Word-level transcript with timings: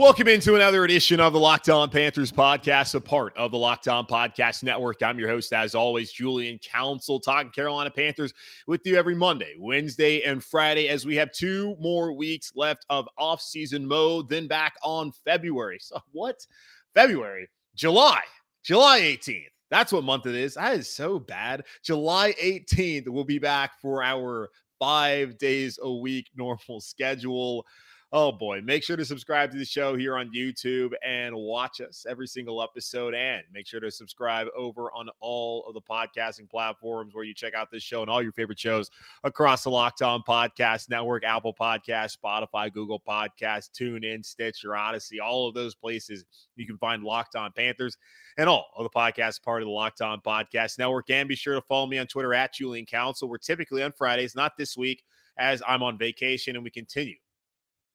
Welcome 0.00 0.28
into 0.28 0.54
another 0.54 0.84
edition 0.84 1.20
of 1.20 1.34
the 1.34 1.38
Locked 1.38 1.68
On 1.68 1.90
Panthers 1.90 2.32
podcast, 2.32 2.94
a 2.94 3.00
part 3.02 3.36
of 3.36 3.50
the 3.50 3.58
Locked 3.58 3.86
On 3.86 4.06
Podcast 4.06 4.62
Network. 4.62 5.02
I'm 5.02 5.18
your 5.18 5.28
host, 5.28 5.52
as 5.52 5.74
always, 5.74 6.10
Julian 6.10 6.58
Council, 6.58 7.20
talking 7.20 7.50
Carolina 7.50 7.90
Panthers 7.90 8.32
with 8.66 8.80
you 8.86 8.96
every 8.96 9.14
Monday, 9.14 9.56
Wednesday, 9.58 10.22
and 10.22 10.42
Friday 10.42 10.88
as 10.88 11.04
we 11.04 11.16
have 11.16 11.30
two 11.32 11.76
more 11.78 12.14
weeks 12.14 12.50
left 12.54 12.86
of 12.88 13.06
off-season 13.18 13.86
mode, 13.86 14.30
then 14.30 14.48
back 14.48 14.72
on 14.82 15.12
February. 15.12 15.76
So, 15.82 16.00
what? 16.12 16.46
February, 16.94 17.50
July, 17.74 18.22
July 18.64 19.02
18th. 19.02 19.48
That's 19.70 19.92
what 19.92 20.02
month 20.02 20.24
it 20.24 20.34
is. 20.34 20.54
That 20.54 20.78
is 20.78 20.88
so 20.88 21.18
bad. 21.18 21.64
July 21.84 22.32
18th, 22.42 23.06
we'll 23.08 23.24
be 23.24 23.38
back 23.38 23.72
for 23.82 24.02
our 24.02 24.48
five 24.78 25.36
days 25.36 25.78
a 25.82 25.92
week 25.92 26.30
normal 26.34 26.80
schedule. 26.80 27.66
Oh 28.12 28.32
boy, 28.32 28.60
make 28.60 28.82
sure 28.82 28.96
to 28.96 29.04
subscribe 29.04 29.52
to 29.52 29.56
the 29.56 29.64
show 29.64 29.94
here 29.94 30.16
on 30.16 30.32
YouTube 30.34 30.94
and 31.06 31.32
watch 31.32 31.80
us 31.80 32.04
every 32.08 32.26
single 32.26 32.60
episode. 32.60 33.14
And 33.14 33.44
make 33.54 33.68
sure 33.68 33.78
to 33.78 33.88
subscribe 33.88 34.48
over 34.56 34.90
on 34.90 35.08
all 35.20 35.64
of 35.68 35.74
the 35.74 35.80
podcasting 35.80 36.50
platforms 36.50 37.14
where 37.14 37.22
you 37.22 37.34
check 37.34 37.54
out 37.54 37.70
this 37.70 37.84
show 37.84 38.02
and 38.02 38.10
all 38.10 38.20
your 38.20 38.32
favorite 38.32 38.58
shows 38.58 38.90
across 39.22 39.62
the 39.62 39.70
Locked 39.70 40.02
On 40.02 40.24
Podcast 40.26 40.90
Network, 40.90 41.22
Apple 41.22 41.54
Podcast, 41.54 42.16
Spotify, 42.18 42.72
Google 42.72 43.00
Podcast, 43.00 43.70
TuneIn, 43.80 44.26
Stitcher, 44.26 44.70
Audacy, 44.70 45.20
all 45.22 45.46
of 45.46 45.54
those 45.54 45.76
places 45.76 46.24
you 46.56 46.66
can 46.66 46.78
find 46.78 47.04
Locked 47.04 47.36
On 47.36 47.52
Panthers 47.52 47.96
and 48.38 48.48
all 48.48 48.70
of 48.76 48.82
the 48.82 48.90
podcasts 48.90 49.40
part 49.40 49.62
of 49.62 49.66
the 49.66 49.72
Locked 49.72 50.00
On 50.00 50.20
Podcast 50.20 50.80
Network. 50.80 51.10
And 51.10 51.28
be 51.28 51.36
sure 51.36 51.54
to 51.54 51.62
follow 51.62 51.86
me 51.86 51.98
on 51.98 52.08
Twitter 52.08 52.34
at 52.34 52.54
Julian 52.54 52.86
Council. 52.86 53.28
We're 53.28 53.38
typically 53.38 53.84
on 53.84 53.92
Fridays, 53.92 54.34
not 54.34 54.56
this 54.56 54.76
week, 54.76 55.04
as 55.38 55.62
I'm 55.64 55.84
on 55.84 55.96
vacation 55.96 56.56
and 56.56 56.64
we 56.64 56.70
continue 56.70 57.14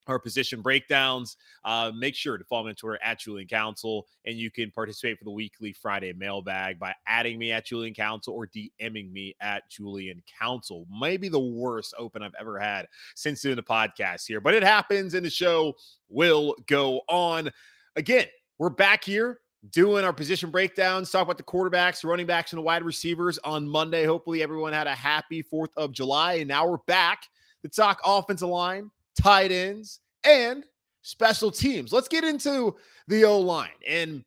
our 0.06 0.18
position 0.18 0.60
breakdowns. 0.60 1.36
Uh, 1.64 1.92
make 1.96 2.14
sure 2.14 2.38
to 2.38 2.44
follow 2.44 2.64
me 2.64 2.70
on 2.70 2.76
Twitter 2.76 2.98
at 3.02 3.18
Julian 3.18 3.48
Council, 3.48 4.06
and 4.24 4.36
you 4.36 4.50
can 4.50 4.70
participate 4.70 5.18
for 5.18 5.24
the 5.24 5.30
weekly 5.30 5.72
Friday 5.72 6.12
mailbag 6.12 6.78
by 6.78 6.94
adding 7.06 7.38
me 7.38 7.52
at 7.52 7.66
Julian 7.66 7.94
Council 7.94 8.34
or 8.34 8.46
DMing 8.46 9.12
me 9.12 9.34
at 9.40 9.68
Julian 9.70 10.22
Council. 10.38 10.86
Maybe 11.00 11.28
the 11.28 11.38
worst 11.38 11.94
open 11.98 12.22
I've 12.22 12.34
ever 12.38 12.58
had 12.58 12.86
since 13.14 13.42
doing 13.42 13.56
the 13.56 13.62
podcast 13.62 14.26
here, 14.26 14.40
but 14.40 14.54
it 14.54 14.62
happens, 14.62 15.14
and 15.14 15.24
the 15.24 15.30
show 15.30 15.74
will 16.08 16.54
go 16.66 17.02
on. 17.08 17.50
Again, 17.96 18.26
we're 18.58 18.70
back 18.70 19.04
here 19.04 19.40
doing 19.70 20.04
our 20.04 20.12
position 20.12 20.50
breakdowns, 20.50 21.10
talk 21.10 21.22
about 21.22 21.38
the 21.38 21.42
quarterbacks, 21.42 22.04
running 22.04 22.26
backs, 22.26 22.52
and 22.52 22.58
the 22.58 22.62
wide 22.62 22.84
receivers 22.84 23.38
on 23.38 23.68
Monday. 23.68 24.04
Hopefully, 24.04 24.42
everyone 24.42 24.72
had 24.72 24.86
a 24.86 24.94
happy 24.94 25.42
4th 25.42 25.70
of 25.76 25.92
July, 25.92 26.34
and 26.34 26.48
now 26.48 26.68
we're 26.68 26.78
back 26.86 27.22
to 27.62 27.68
talk 27.68 28.00
offensive 28.04 28.48
line 28.48 28.90
tight 29.20 29.52
ends, 29.52 30.00
and 30.24 30.64
special 31.02 31.50
teams. 31.50 31.92
Let's 31.92 32.08
get 32.08 32.24
into 32.24 32.76
the 33.08 33.24
O 33.24 33.38
line. 33.38 33.70
And 33.86 34.24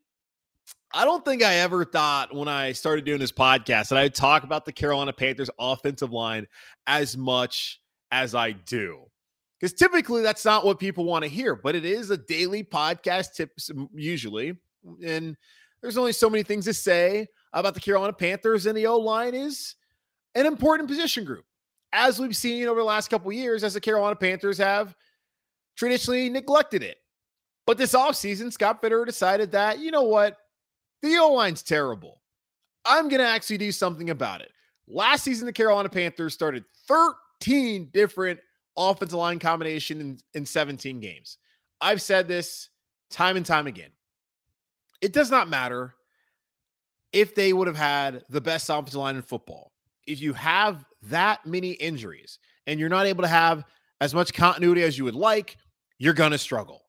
I 0.93 1.05
don't 1.05 1.23
think 1.23 1.43
I 1.43 1.55
ever 1.55 1.85
thought 1.85 2.33
when 2.33 2.47
I 2.47 2.71
started 2.71 3.05
doing 3.05 3.19
this 3.19 3.31
podcast 3.31 3.89
that 3.89 3.97
I'd 3.99 4.15
talk 4.15 4.43
about 4.43 4.65
the 4.65 4.71
Carolina 4.71 5.13
Panthers 5.13 5.49
offensive 5.59 6.11
line 6.11 6.47
as 6.87 7.15
much 7.15 7.79
as 8.11 8.33
I 8.33 8.51
do. 8.53 9.05
Because 9.59 9.73
typically 9.73 10.21
that's 10.21 10.45
not 10.45 10.65
what 10.65 10.79
people 10.79 11.03
want 11.03 11.23
to 11.23 11.29
hear, 11.29 11.53
but 11.53 11.75
it 11.75 11.85
is 11.85 12.09
a 12.09 12.17
daily 12.17 12.63
podcast 12.63 13.33
tips 13.33 13.69
usually. 13.93 14.55
And 15.03 15.35
there's 15.81 15.97
only 15.97 16.13
so 16.13 16.29
many 16.29 16.43
things 16.43 16.65
to 16.65 16.73
say 16.73 17.27
about 17.53 17.73
the 17.73 17.79
Carolina 17.81 18.13
Panthers, 18.13 18.65
and 18.65 18.77
the 18.77 18.87
O 18.87 18.97
line 18.97 19.35
is 19.35 19.75
an 20.35 20.45
important 20.45 20.87
position 20.87 21.25
group 21.25 21.45
as 21.93 22.19
we've 22.19 22.35
seen 22.35 22.67
over 22.67 22.79
the 22.79 22.85
last 22.85 23.09
couple 23.09 23.31
years, 23.31 23.63
as 23.63 23.73
the 23.73 23.81
Carolina 23.81 24.15
Panthers 24.15 24.57
have 24.57 24.95
traditionally 25.75 26.29
neglected 26.29 26.83
it. 26.83 26.97
But 27.65 27.77
this 27.77 27.93
offseason, 27.93 28.51
Scott 28.51 28.81
Fitterer 28.81 29.05
decided 29.05 29.51
that, 29.51 29.79
you 29.79 29.91
know 29.91 30.03
what? 30.03 30.37
The 31.01 31.17
O 31.17 31.33
line's 31.33 31.63
terrible. 31.63 32.21
I'm 32.85 33.09
going 33.09 33.21
to 33.21 33.27
actually 33.27 33.57
do 33.59 33.71
something 33.71 34.09
about 34.09 34.41
it. 34.41 34.51
Last 34.87 35.23
season, 35.23 35.45
the 35.45 35.53
Carolina 35.53 35.89
Panthers 35.89 36.33
started 36.33 36.65
13 36.87 37.89
different 37.93 38.39
offensive 38.75 39.17
line 39.17 39.39
combination 39.39 40.01
in, 40.01 40.19
in 40.33 40.45
17 40.45 40.99
games. 40.99 41.37
I've 41.79 42.01
said 42.01 42.27
this 42.27 42.69
time 43.11 43.37
and 43.37 43.45
time 43.45 43.67
again. 43.67 43.91
It 45.01 45.13
does 45.13 45.29
not 45.31 45.49
matter 45.49 45.93
if 47.13 47.35
they 47.35 47.53
would 47.53 47.67
have 47.67 47.77
had 47.77 48.23
the 48.29 48.41
best 48.41 48.69
offensive 48.69 48.95
line 48.99 49.15
in 49.15 49.21
football. 49.21 49.71
If 50.07 50.21
you 50.21 50.33
have 50.33 50.83
that 51.03 51.45
many 51.45 51.71
injuries 51.71 52.39
and 52.67 52.79
you're 52.79 52.89
not 52.89 53.05
able 53.05 53.23
to 53.23 53.27
have 53.27 53.63
as 54.01 54.13
much 54.13 54.33
continuity 54.33 54.83
as 54.83 54.97
you 54.97 55.03
would 55.03 55.15
like, 55.15 55.57
you're 55.97 56.13
going 56.13 56.31
to 56.31 56.37
struggle. 56.37 56.83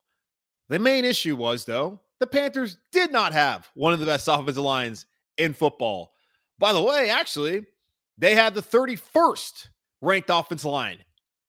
The 0.69 0.79
main 0.79 1.05
issue 1.05 1.37
was, 1.37 1.65
though, 1.65 2.01
the 2.21 2.27
Panthers 2.27 2.77
did 2.93 3.11
not 3.11 3.33
have 3.33 3.69
one 3.75 3.93
of 3.93 3.99
the 3.99 4.07
best 4.07 4.29
offensive 4.29 4.59
lines 4.59 5.07
in 5.39 5.55
football. 5.55 6.13
By 6.59 6.73
the 6.73 6.83
way, 6.83 7.11
actually, 7.11 7.67
they 8.19 8.35
had 8.35 8.55
the 8.55 8.63
31st 8.63 9.69
ranked 10.03 10.31
offensive 10.31 10.71
line 10.71 10.99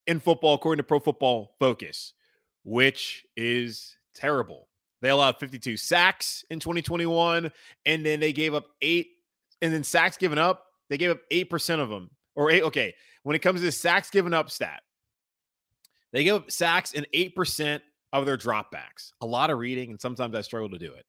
in 0.07 0.19
football, 0.19 0.55
according 0.55 0.78
to 0.78 0.83
Pro 0.83 0.99
Football 0.99 1.55
Focus, 1.59 2.13
which 2.63 3.25
is 3.35 3.95
terrible. 4.16 4.67
They 5.01 5.09
allowed 5.09 5.38
52 5.38 5.78
sacks 5.78 6.45
in 6.49 6.59
2021, 6.59 7.51
and 7.85 8.05
then 8.05 8.19
they 8.19 8.33
gave 8.33 8.53
up 8.53 8.67
eight, 8.81 9.09
and 9.61 9.73
then 9.73 9.83
sacks 9.83 10.17
given 10.17 10.38
up, 10.38 10.67
they 10.89 10.97
gave 10.97 11.11
up 11.11 11.19
8% 11.31 11.79
of 11.79 11.89
them 11.89 12.09
or 12.36 12.52
eight. 12.52 12.64
Okay, 12.64 12.94
when 13.24 13.36
it 13.36 13.40
comes 13.40 13.62
to 13.62 13.72
sacks 13.72 14.09
given 14.09 14.34
up 14.34 14.50
stat, 14.50 14.81
they 16.12 16.24
give 16.24 16.36
up 16.36 16.52
sacks 16.52 16.94
in 16.94 17.06
eight 17.14 17.36
percent 17.36 17.84
of 18.14 18.25
their 18.25 18.38
dropbacks. 18.38 19.12
A 19.22 19.25
lot 19.25 19.50
of 19.50 19.59
reading, 19.59 19.92
and 19.92 20.02
sometimes 20.02 20.36
I 20.36 20.41
struggle 20.41 20.70
to 20.70 20.80
do 20.80 20.94
it. 20.94 21.06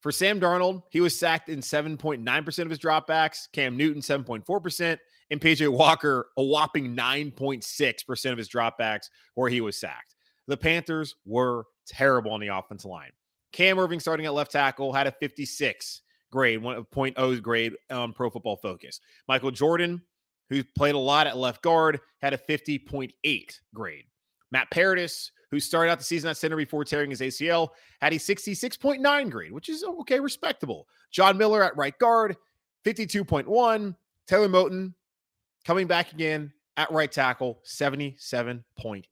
For 0.00 0.10
Sam 0.10 0.40
Darnold, 0.40 0.82
he 0.90 1.00
was 1.00 1.16
sacked 1.16 1.48
in 1.48 1.60
7.9% 1.60 2.58
of 2.58 2.70
his 2.70 2.78
dropbacks, 2.80 3.46
Cam 3.52 3.76
Newton 3.76 4.02
7.4%, 4.02 4.98
and 5.30 5.40
PJ 5.40 5.68
Walker 5.68 6.26
a 6.36 6.42
whopping 6.42 6.96
9.6% 6.96 8.32
of 8.32 8.38
his 8.38 8.48
dropbacks 8.48 9.08
where 9.34 9.48
he 9.48 9.60
was 9.60 9.78
sacked. 9.78 10.16
The 10.48 10.56
Panthers 10.56 11.14
were 11.24 11.66
terrible 11.86 12.32
on 12.32 12.40
the 12.40 12.48
offensive 12.48 12.90
line. 12.90 13.12
Cam 13.52 13.76
Erving 13.76 14.00
starting 14.00 14.26
at 14.26 14.34
left 14.34 14.50
tackle 14.50 14.92
had 14.92 15.06
a 15.06 15.12
56 15.12 16.02
grade, 16.32 16.60
1.0 16.60 17.42
grade 17.42 17.74
on 17.90 18.12
Pro 18.12 18.28
Football 18.28 18.56
Focus. 18.56 19.00
Michael 19.28 19.52
Jordan 19.52 20.02
who 20.52 20.62
played 20.76 20.94
a 20.94 20.98
lot 20.98 21.26
at 21.26 21.36
left 21.36 21.62
guard, 21.62 22.00
had 22.20 22.34
a 22.34 22.38
50.8 22.38 23.12
grade. 23.74 24.04
Matt 24.50 24.70
Paradis, 24.70 25.32
who 25.50 25.58
started 25.58 25.90
out 25.90 25.98
the 25.98 26.04
season 26.04 26.30
at 26.30 26.36
center 26.36 26.56
before 26.56 26.84
tearing 26.84 27.10
his 27.10 27.20
ACL, 27.20 27.68
had 28.00 28.12
a 28.12 28.16
66.9 28.16 29.30
grade, 29.30 29.52
which 29.52 29.68
is 29.68 29.82
oh, 29.82 30.00
okay, 30.00 30.20
respectable. 30.20 30.86
John 31.10 31.38
Miller 31.38 31.62
at 31.64 31.76
right 31.76 31.98
guard, 31.98 32.36
52.1. 32.84 33.96
Taylor 34.26 34.48
Moton 34.48 34.94
coming 35.64 35.86
back 35.86 36.12
again 36.12 36.52
at 36.76 36.90
right 36.90 37.10
tackle, 37.10 37.60
77.8. 37.66 39.04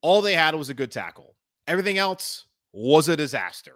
All 0.00 0.22
they 0.22 0.34
had 0.34 0.54
was 0.54 0.68
a 0.68 0.74
good 0.74 0.90
tackle. 0.90 1.34
Everything 1.68 1.98
else 1.98 2.46
was 2.72 3.08
a 3.08 3.16
disaster. 3.16 3.74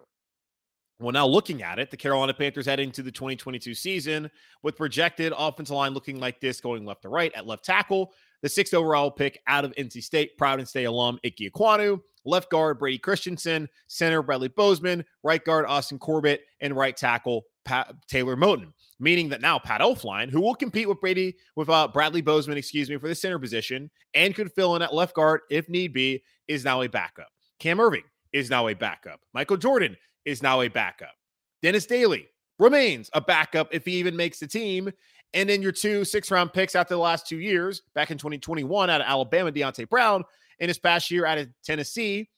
Well, 0.99 1.12
now 1.12 1.27
looking 1.27 1.62
at 1.62 1.79
it, 1.79 1.91
the 1.91 1.97
Carolina 1.97 2.33
Panthers 2.33 2.65
heading 2.65 2.91
to 2.93 3.03
the 3.03 3.12
2022 3.12 3.75
season 3.75 4.31
with 4.62 4.77
projected 4.77 5.34
offensive 5.37 5.77
line 5.77 5.93
looking 5.93 6.19
like 6.19 6.41
this, 6.41 6.61
going 6.61 6.87
left 6.87 7.03
to 7.03 7.11
right 7.11 7.33
at 7.34 7.47
left 7.47 7.65
tackle. 7.65 8.15
The 8.43 8.49
sixth 8.49 8.73
overall 8.73 9.10
pick 9.10 9.41
out 9.47 9.65
of 9.65 9.75
NC 9.75 10.03
State, 10.03 10.39
Providence 10.39 10.71
State 10.71 10.84
alum 10.84 11.19
Ike 11.25 11.37
Ekwonu, 11.37 12.01
left 12.25 12.51
guard 12.51 12.78
Brady 12.78 12.98
Christensen, 12.98 13.69
center 13.89 14.22
Bradley 14.22 14.48
Bozeman, 14.48 15.04
right 15.22 15.45
guard 15.45 15.66
Austin 15.66 15.98
Corbett, 15.98 16.43
and 16.60 16.75
right 16.75 16.97
tackle 16.97 17.45
Pat, 17.66 17.95
Taylor 18.09 18.37
Moton, 18.37 18.72
Meaning 18.98 19.28
that 19.31 19.43
now 19.43 19.59
Pat 19.59 19.83
Elflein, 19.83 20.31
who 20.31 20.41
will 20.41 20.54
compete 20.54 20.89
with 20.89 21.01
Brady 21.01 21.37
with 21.57 21.69
uh, 21.69 21.89
Bradley 21.89 22.22
Bozeman, 22.22 22.57
excuse 22.57 22.89
me, 22.89 22.97
for 22.97 23.09
the 23.09 23.15
center 23.15 23.39
position 23.39 23.91
and 24.15 24.34
could 24.34 24.53
fill 24.53 24.77
in 24.77 24.83
at 24.83 24.95
left 24.95 25.15
guard 25.15 25.43
if 25.51 25.69
need 25.69 25.93
be, 25.93 26.22
is 26.48 26.65
now 26.65 26.81
a 26.81 26.89
backup. 26.89 27.28
Cam 27.59 27.78
Erving 27.78 28.04
is 28.33 28.48
now 28.48 28.69
a 28.69 28.75
backup. 28.75 29.21
Michael 29.34 29.57
Jordan 29.57 29.97
is 30.27 30.43
now 30.43 30.61
a 30.61 30.69
backup. 30.69 31.15
Dennis 31.63 31.87
Daly 31.87 32.28
remains 32.59 33.09
a 33.15 33.21
backup 33.21 33.69
if 33.73 33.84
he 33.84 33.93
even 33.93 34.17
makes 34.17 34.39
the 34.39 34.47
team. 34.47 34.91
And 35.33 35.49
then 35.49 35.63
your 35.63 35.73
two 35.73 36.05
six 36.05 36.31
round 36.31 36.53
picks 36.53 36.75
after 36.75 36.95
the 36.95 37.01
last 37.01 37.27
two 37.27 37.39
years, 37.39 37.83
back 37.95 38.11
in 38.11 38.19
2021 38.19 38.91
out 38.91 39.01
of 39.01 39.07
Alabama, 39.07 39.53
Deonte 39.53 39.89
Brown, 39.89 40.25
and 40.61 40.69
his 40.69 40.78
past 40.78 41.11
year 41.11 41.27
out 41.27 41.39
of 41.39 41.49
Tennessee, 41.65 42.28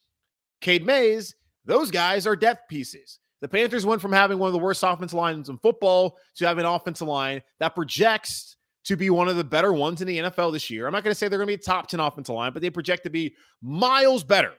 Cade 0.60 0.84
Mays, 0.84 1.34
those 1.64 1.90
guys 1.90 2.26
are 2.26 2.36
depth 2.36 2.68
pieces. 2.68 3.18
The 3.40 3.48
Panthers 3.48 3.86
went 3.86 4.02
from 4.02 4.12
having 4.12 4.38
one 4.38 4.48
of 4.48 4.52
the 4.52 4.58
worst 4.58 4.82
offensive 4.82 5.16
lines 5.16 5.48
in 5.48 5.58
football 5.58 6.16
to 6.36 6.46
having 6.46 6.64
an 6.64 6.70
offensive 6.70 7.06
line 7.06 7.40
that 7.60 7.74
projects 7.74 8.56
to 8.84 8.96
be 8.96 9.10
one 9.10 9.28
of 9.28 9.36
the 9.36 9.44
better 9.44 9.72
ones 9.72 10.00
in 10.00 10.08
the 10.08 10.18
NFL 10.18 10.52
this 10.52 10.70
year. 10.70 10.86
I'm 10.86 10.92
not 10.92 11.04
going 11.04 11.12
to 11.12 11.14
say 11.14 11.28
they're 11.28 11.38
going 11.38 11.46
to 11.46 11.56
be 11.56 11.62
a 11.62 11.64
top 11.64 11.88
10 11.88 12.00
offensive 12.00 12.34
line, 12.34 12.52
but 12.52 12.62
they 12.62 12.70
project 12.70 13.04
to 13.04 13.10
be 13.10 13.34
miles 13.62 14.24
better 14.24 14.54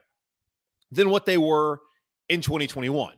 than 0.92 1.10
what 1.10 1.26
they 1.26 1.36
were 1.36 1.80
in 2.30 2.40
2021. 2.40 3.12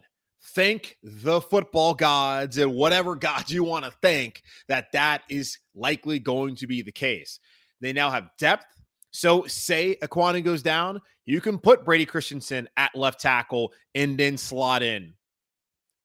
Thank 0.54 0.96
the 1.02 1.40
football 1.40 1.94
gods 1.94 2.58
and 2.58 2.74
whatever 2.74 3.14
gods 3.14 3.52
you 3.52 3.62
want 3.62 3.84
to 3.84 3.92
thank 4.02 4.42
that 4.66 4.90
that 4.92 5.22
is 5.30 5.58
likely 5.76 6.18
going 6.18 6.56
to 6.56 6.66
be 6.66 6.82
the 6.82 6.90
case. 6.90 7.38
They 7.80 7.92
now 7.92 8.10
have 8.10 8.30
depth. 8.38 8.64
So, 9.12 9.44
say 9.46 9.96
Ekwonu 10.02 10.42
goes 10.42 10.62
down, 10.62 11.00
you 11.26 11.40
can 11.40 11.58
put 11.58 11.84
Brady 11.84 12.06
Christensen 12.06 12.68
at 12.76 12.96
left 12.96 13.20
tackle 13.20 13.72
and 13.94 14.18
then 14.18 14.36
slot 14.36 14.82
in 14.82 15.12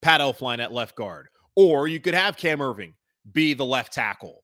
Pat 0.01 0.21
Elflein 0.21 0.59
at 0.59 0.73
left 0.73 0.95
guard. 0.95 1.29
Or 1.55 1.87
you 1.87 1.99
could 1.99 2.13
have 2.13 2.37
Cam 2.37 2.59
Erving 2.59 2.93
be 3.31 3.53
the 3.53 3.65
left 3.65 3.93
tackle. 3.93 4.43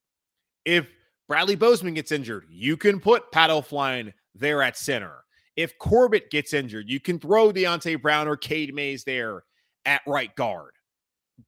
If 0.65 0.87
Bradley 1.27 1.55
Bozeman 1.55 1.93
gets 1.93 2.11
injured, 2.11 2.45
you 2.49 2.77
can 2.77 2.99
put 2.99 3.31
Pat 3.31 3.49
Elflein 3.49 4.13
there 4.33 4.63
at 4.63 4.77
center. 4.77 5.23
If 5.55 5.77
Corbett 5.77 6.31
gets 6.31 6.53
injured, 6.53 6.89
you 6.89 6.99
can 6.99 7.19
throw 7.19 7.51
Deonte 7.51 8.01
Brown 8.01 8.27
or 8.27 8.35
Cade 8.35 8.73
Mays 8.73 9.03
there 9.03 9.43
at 9.85 10.01
right 10.07 10.35
guard. 10.35 10.71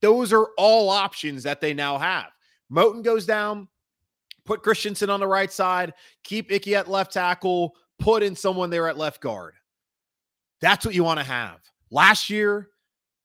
Those 0.01 0.31
are 0.33 0.49
all 0.57 0.89
options 0.89 1.43
that 1.43 1.61
they 1.61 1.73
now 1.73 1.97
have. 1.97 2.27
Moton 2.71 3.03
goes 3.03 3.25
down, 3.25 3.67
put 4.45 4.63
Christensen 4.63 5.09
on 5.09 5.19
the 5.19 5.27
right 5.27 5.51
side, 5.51 5.93
keep 6.23 6.51
Ickey 6.51 6.75
at 6.75 6.89
left 6.89 7.13
tackle, 7.13 7.75
put 7.99 8.23
in 8.23 8.35
someone 8.35 8.69
there 8.69 8.87
at 8.87 8.97
left 8.97 9.21
guard. 9.21 9.53
That's 10.61 10.85
what 10.85 10.95
you 10.95 11.03
want 11.03 11.19
to 11.19 11.25
have. 11.25 11.59
Last 11.91 12.29
year, 12.29 12.69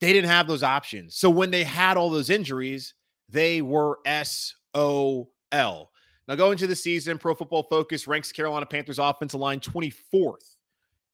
they 0.01 0.13
didn't 0.13 0.31
have 0.31 0.47
those 0.47 0.63
options. 0.63 1.17
So 1.17 1.29
when 1.29 1.51
they 1.51 1.65
had 1.65 1.97
all 1.97 2.11
those 2.11 2.31
injuries, 2.31 2.95
they 3.29 3.63
were 3.63 3.99
SOL. 4.23 5.31
Now, 5.53 6.37
going 6.37 6.59
to 6.59 6.67
the 6.67 6.77
season, 6.77 7.19
Pro 7.19 7.35
Football 7.35 7.65
Focus 7.65 8.07
ranks 8.07 8.33
Carolina 8.33 8.67
Panthers 8.67 8.99
offensive 8.99 9.41
line 9.41 9.61
24th 9.61 10.57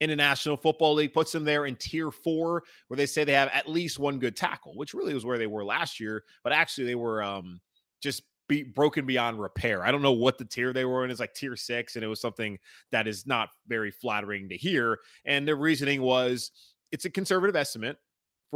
in 0.00 0.10
the 0.10 0.16
National 0.16 0.56
Football 0.56 0.94
League, 0.94 1.12
puts 1.12 1.32
them 1.32 1.44
there 1.44 1.66
in 1.66 1.76
tier 1.76 2.10
four, 2.10 2.64
where 2.88 2.96
they 2.96 3.06
say 3.06 3.24
they 3.24 3.32
have 3.32 3.50
at 3.52 3.68
least 3.68 3.98
one 3.98 4.18
good 4.18 4.36
tackle, 4.36 4.76
which 4.76 4.94
really 4.94 5.14
was 5.14 5.24
where 5.24 5.38
they 5.38 5.46
were 5.46 5.64
last 5.64 6.00
year. 6.00 6.24
But 6.44 6.52
actually, 6.52 6.86
they 6.86 6.94
were 6.94 7.22
um, 7.22 7.60
just 8.02 8.22
be 8.48 8.62
broken 8.62 9.06
beyond 9.06 9.40
repair. 9.40 9.84
I 9.84 9.90
don't 9.90 10.02
know 10.02 10.12
what 10.12 10.38
the 10.38 10.44
tier 10.44 10.72
they 10.72 10.84
were 10.84 11.04
in. 11.04 11.10
It's 11.10 11.20
like 11.20 11.34
tier 11.34 11.56
six, 11.56 11.96
and 11.96 12.04
it 12.04 12.08
was 12.08 12.20
something 12.20 12.58
that 12.92 13.06
is 13.06 13.26
not 13.26 13.48
very 13.66 13.90
flattering 13.90 14.48
to 14.50 14.56
hear. 14.56 14.98
And 15.24 15.46
the 15.46 15.56
reasoning 15.56 16.02
was 16.02 16.50
it's 16.92 17.04
a 17.04 17.10
conservative 17.10 17.56
estimate 17.56 17.98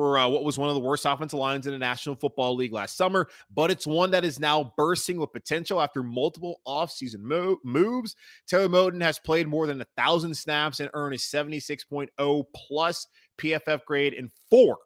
for 0.01 0.17
uh, 0.17 0.27
what 0.27 0.45
was 0.45 0.57
one 0.57 0.71
of 0.71 0.75
the 0.75 0.81
worst 0.81 1.05
offensive 1.05 1.39
lines 1.39 1.67
in 1.67 1.75
the 1.75 1.79
National 1.79 2.17
Football 2.17 2.57
League 2.57 2.73
last 2.73 2.97
summer, 2.97 3.29
but 3.55 3.71
it's 3.71 3.87
one 3.87 4.11
that 4.13 4.25
is 4.25 4.41
now 4.41 4.73
bursting 4.75 5.21
with 5.21 5.31
potential 5.31 5.79
after 5.79 6.03
multiple 6.03 6.63
offseason 6.67 7.21
mo- 7.21 7.59
moves. 7.65 8.17
Taylor 8.47 8.71
Moton 8.71 9.03
has 9.03 9.19
played 9.19 9.47
more 9.47 9.67
than 9.67 9.83
a 9.83 9.87
thousand 9.99 10.35
snaps 10.35 10.81
and 10.81 10.89
earned 10.95 11.15
a 11.15 11.19
76.0 11.19 12.45
plus 12.55 13.09
PFF 13.37 13.85
grade 13.85 14.15
in 14.15 14.31
four, 14.49 14.79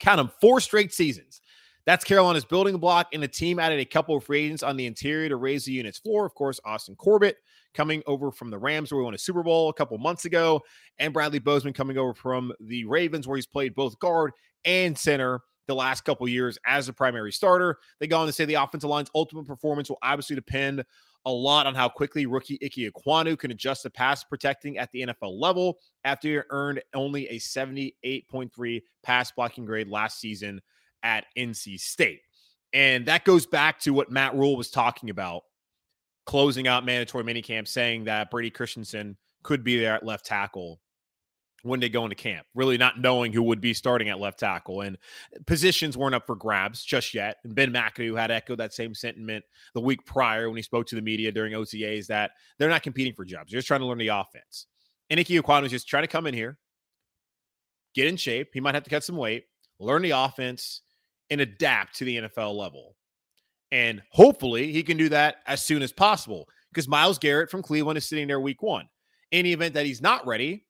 count 0.00 0.16
them, 0.16 0.32
four 0.40 0.60
straight 0.60 0.92
seasons. 0.92 1.40
That's 1.88 2.04
Carolina's 2.04 2.44
building 2.44 2.76
block, 2.76 3.08
and 3.14 3.22
the 3.22 3.28
team 3.28 3.58
added 3.58 3.80
a 3.80 3.84
couple 3.86 4.14
of 4.14 4.22
free 4.22 4.44
agents 4.44 4.62
on 4.62 4.76
the 4.76 4.84
interior 4.84 5.30
to 5.30 5.36
raise 5.36 5.64
the 5.64 5.72
unit's 5.72 5.96
floor. 5.96 6.26
Of 6.26 6.34
course, 6.34 6.60
Austin 6.66 6.94
Corbett 6.96 7.38
coming 7.72 8.02
over 8.06 8.30
from 8.30 8.50
the 8.50 8.58
Rams, 8.58 8.92
where 8.92 8.98
we 8.98 9.06
won 9.06 9.14
a 9.14 9.18
Super 9.18 9.42
Bowl 9.42 9.70
a 9.70 9.72
couple 9.72 9.96
months 9.96 10.26
ago, 10.26 10.60
and 10.98 11.14
Bradley 11.14 11.38
Bozeman 11.38 11.72
coming 11.72 11.96
over 11.96 12.12
from 12.12 12.52
the 12.60 12.84
Ravens, 12.84 13.26
where 13.26 13.36
he's 13.36 13.46
played 13.46 13.74
both 13.74 13.98
guard 14.00 14.32
and 14.66 14.98
center 14.98 15.40
the 15.66 15.74
last 15.74 16.04
couple 16.04 16.28
years 16.28 16.58
as 16.66 16.90
a 16.90 16.92
primary 16.92 17.32
starter. 17.32 17.78
They 18.00 18.06
go 18.06 18.18
on 18.18 18.26
to 18.26 18.34
say 18.34 18.44
the 18.44 18.52
offensive 18.52 18.90
line's 18.90 19.10
ultimate 19.14 19.46
performance 19.46 19.88
will 19.88 19.96
obviously 20.02 20.36
depend 20.36 20.84
a 21.24 21.32
lot 21.32 21.66
on 21.66 21.74
how 21.74 21.88
quickly 21.88 22.26
rookie 22.26 22.58
Ickey 22.60 22.90
Ekwonu 22.90 23.38
can 23.38 23.50
adjust 23.50 23.80
to 23.84 23.90
pass 23.90 24.22
protecting 24.24 24.76
at 24.76 24.92
the 24.92 25.06
NFL 25.06 25.40
level 25.40 25.78
after 26.04 26.28
he 26.28 26.40
earned 26.50 26.82
only 26.92 27.26
a 27.28 27.38
78.3 27.38 28.82
pass 29.02 29.32
blocking 29.32 29.64
grade 29.64 29.88
last 29.88 30.20
season 30.20 30.60
at 31.02 31.26
NC 31.36 31.80
State. 31.80 32.22
And 32.72 33.06
that 33.06 33.24
goes 33.24 33.46
back 33.46 33.80
to 33.80 33.92
what 33.92 34.10
Matt 34.10 34.34
Rhule 34.34 34.56
was 34.56 34.70
talking 34.70 35.10
about 35.10 35.42
closing 36.26 36.68
out 36.68 36.84
mandatory 36.84 37.24
minicamp, 37.24 37.66
saying 37.66 38.04
that 38.04 38.30
Brady 38.30 38.50
Christensen 38.50 39.16
could 39.42 39.64
be 39.64 39.80
there 39.80 39.94
at 39.94 40.04
left 40.04 40.26
tackle 40.26 40.78
when 41.62 41.80
they 41.80 41.88
go 41.88 42.04
into 42.04 42.14
camp, 42.14 42.46
really 42.54 42.76
not 42.78 43.00
knowing 43.00 43.32
who 43.32 43.42
would 43.42 43.60
be 43.60 43.74
starting 43.74 44.08
at 44.10 44.20
left 44.20 44.38
tackle. 44.38 44.82
And 44.82 44.98
positions 45.46 45.96
weren't 45.96 46.14
up 46.14 46.26
for 46.26 46.36
grabs 46.36 46.84
just 46.84 47.14
yet. 47.14 47.38
And 47.44 47.54
Ben 47.54 47.72
McAdoo 47.72 48.16
had 48.16 48.30
echoed 48.30 48.58
that 48.58 48.74
same 48.74 48.94
sentiment 48.94 49.44
the 49.74 49.80
week 49.80 50.04
prior 50.04 50.48
when 50.48 50.56
he 50.56 50.62
spoke 50.62 50.86
to 50.88 50.94
the 50.94 51.02
media 51.02 51.32
during 51.32 51.54
OTAs 51.54 52.06
that 52.08 52.32
they're 52.58 52.68
not 52.68 52.82
competing 52.82 53.14
for 53.14 53.24
jobs. 53.24 53.50
They're 53.50 53.58
just 53.58 53.68
trying 53.68 53.80
to 53.80 53.86
learn 53.86 53.98
the 53.98 54.08
offense. 54.08 54.66
And 55.10 55.18
Ickey 55.18 55.40
Ekwonu 55.40 55.64
is 55.64 55.70
just 55.70 55.88
trying 55.88 56.04
to 56.04 56.08
come 56.08 56.26
in 56.26 56.34
here, 56.34 56.58
get 57.94 58.06
in 58.06 58.16
shape. 58.16 58.50
He 58.52 58.60
might 58.60 58.74
have 58.74 58.84
to 58.84 58.90
cut 58.90 59.02
some 59.02 59.16
weight, 59.16 59.46
learn 59.80 60.02
the 60.02 60.10
offense, 60.10 60.82
and 61.30 61.40
adapt 61.40 61.96
to 61.96 62.04
the 62.04 62.16
NFL 62.16 62.54
level. 62.54 62.96
And 63.70 64.02
hopefully 64.10 64.72
he 64.72 64.82
can 64.82 64.96
do 64.96 65.08
that 65.10 65.36
as 65.46 65.62
soon 65.62 65.82
as 65.82 65.92
possible 65.92 66.48
because 66.72 66.88
Myles 66.88 67.18
Garrett 67.18 67.50
from 67.50 67.62
Cleveland 67.62 67.98
is 67.98 68.08
sitting 68.08 68.26
there 68.26 68.40
week 68.40 68.62
one. 68.62 68.88
In 69.30 69.44
the 69.44 69.52
event 69.52 69.74
that 69.74 69.84
he's 69.84 70.00
not 70.00 70.26
ready, 70.26 70.64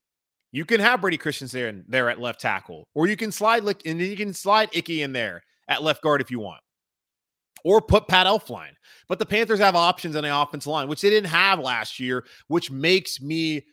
you 0.51 0.65
can 0.65 0.81
have 0.81 1.01
Brady 1.01 1.19
Christensen 1.19 1.61
there, 1.61 1.85
there 1.87 2.11
at 2.11 2.21
left 2.21 2.41
tackle, 2.41 2.89
or 2.95 3.07
you 3.07 3.17
can 3.17 3.31
slide 3.31 3.63
and 3.63 3.77
then 3.85 4.11
you 4.11 4.17
can 4.17 4.33
slide 4.33 4.71
Ickey 4.73 5.03
in 5.03 5.13
there 5.13 5.43
at 5.69 5.83
left 5.83 6.03
guard 6.03 6.21
if 6.21 6.31
you 6.31 6.41
want, 6.41 6.61
or 7.65 7.81
put 7.81 8.09
Pat 8.09 8.27
Elflein. 8.27 8.71
But 9.09 9.19
the 9.19 9.27
Panthers 9.27 9.61
have 9.61 9.77
options 9.77 10.17
on 10.17 10.25
the 10.25 10.37
offensive 10.37 10.71
line, 10.71 10.89
which 10.89 11.03
they 11.03 11.11
didn't 11.11 11.31
have 11.31 11.61
last 11.61 12.01
year, 12.01 12.25
which 12.49 12.71
makes 12.71 13.21
me 13.21 13.65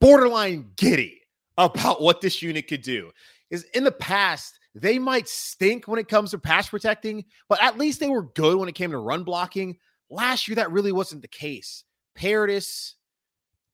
borderline 0.00 0.70
giddy 0.76 1.20
about 1.58 2.00
what 2.00 2.20
this 2.20 2.42
unit 2.42 2.68
could 2.68 2.82
do. 2.82 3.10
Is 3.50 3.64
in 3.74 3.84
the 3.84 3.92
past 3.92 4.58
they 4.74 4.98
might 4.98 5.28
stink 5.28 5.86
when 5.86 5.98
it 5.98 6.08
comes 6.08 6.30
to 6.30 6.38
pass 6.38 6.68
protecting, 6.68 7.24
but 7.48 7.62
at 7.62 7.78
least 7.78 8.00
they 8.00 8.08
were 8.08 8.22
good 8.22 8.58
when 8.58 8.68
it 8.68 8.74
came 8.74 8.90
to 8.90 8.98
run 8.98 9.22
blocking. 9.24 9.76
Last 10.08 10.48
year, 10.48 10.56
that 10.56 10.72
really 10.72 10.92
wasn't 10.92 11.22
the 11.22 11.28
case. 11.28 11.84
Paradis, 12.14 12.94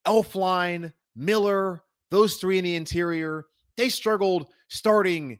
Elflein, 0.06 0.92
Miller, 1.14 1.82
those 2.10 2.36
three 2.36 2.58
in 2.58 2.64
the 2.64 2.76
interior, 2.76 3.46
they 3.76 3.88
struggled 3.88 4.48
starting 4.68 5.38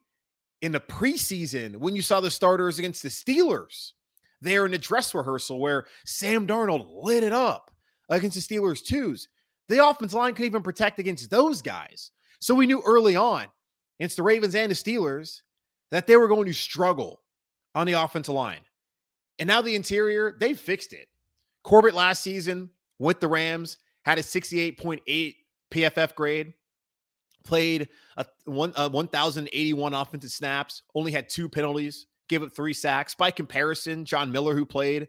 in 0.63 0.73
the 0.73 0.81
preseason 0.81 1.77
when 1.77 1.95
you 1.95 2.03
saw 2.03 2.21
the 2.21 2.31
starters 2.31 2.79
against 2.79 3.03
the 3.03 3.09
Steelers 3.09 3.93
there 4.41 4.65
in 4.65 4.73
the 4.73 4.79
dress 4.79 5.15
rehearsal 5.15 5.59
where 5.59 5.87
Sam 6.05 6.47
Darnold 6.47 6.87
lit 7.03 7.25
it 7.25 7.33
up 7.33 7.71
against 8.09 8.37
the 8.37 8.57
Steelers 8.57 8.85
twos. 8.85 9.29
The 9.69 9.87
offense 9.87 10.15
line 10.15 10.35
couldn't 10.35 10.47
even 10.47 10.63
protect 10.63 10.99
against 10.99 11.31
those 11.31 11.63
guys. 11.63 12.11
So 12.41 12.55
we 12.55 12.67
knew 12.67 12.83
early 12.85 13.17
on 13.17 13.47
against 13.99 14.17
the 14.17 14.23
Ravens 14.23 14.55
and 14.55 14.71
the 14.71 14.75
Steelers 14.75 15.43
that 15.91 16.07
they 16.07 16.17
were 16.17 16.29
going 16.29 16.47
to 16.47 16.55
struggle 16.55 17.21
on 17.75 17.87
the 17.87 17.95
offensive 17.95 18.35
line. 18.35 18.61
And 19.39 19.47
now 19.47 19.63
the 19.63 19.75
interior, 19.75 20.37
they 20.39 20.55
fixed 20.55 20.93
it. 20.93 21.09
Corbett 21.63 21.95
last 21.95 22.23
season 22.23 22.71
with 22.99 23.21
the 23.21 23.29
Rams 23.29 23.79
had 24.05 24.19
a 24.19 24.23
68.8 24.23 25.35
PFF 25.71 26.15
grade, 26.15 26.55
played 27.45 27.89
a, 28.17 28.27
one, 28.47 28.73
uh, 28.77 28.85
a 28.85 28.89
1,081 28.89 29.95
offensive 29.95 30.31
snaps, 30.31 30.83
only 30.95 31.13
had 31.13 31.29
two 31.29 31.49
penalties, 31.49 32.07
gave 32.29 32.43
up 32.43 32.55
three 32.55 32.73
sacks. 32.73 33.15
By 33.15 33.31
comparison, 33.31 34.05
John 34.05 34.33
Miller, 34.33 34.55
who 34.55 34.65
played 34.65 35.09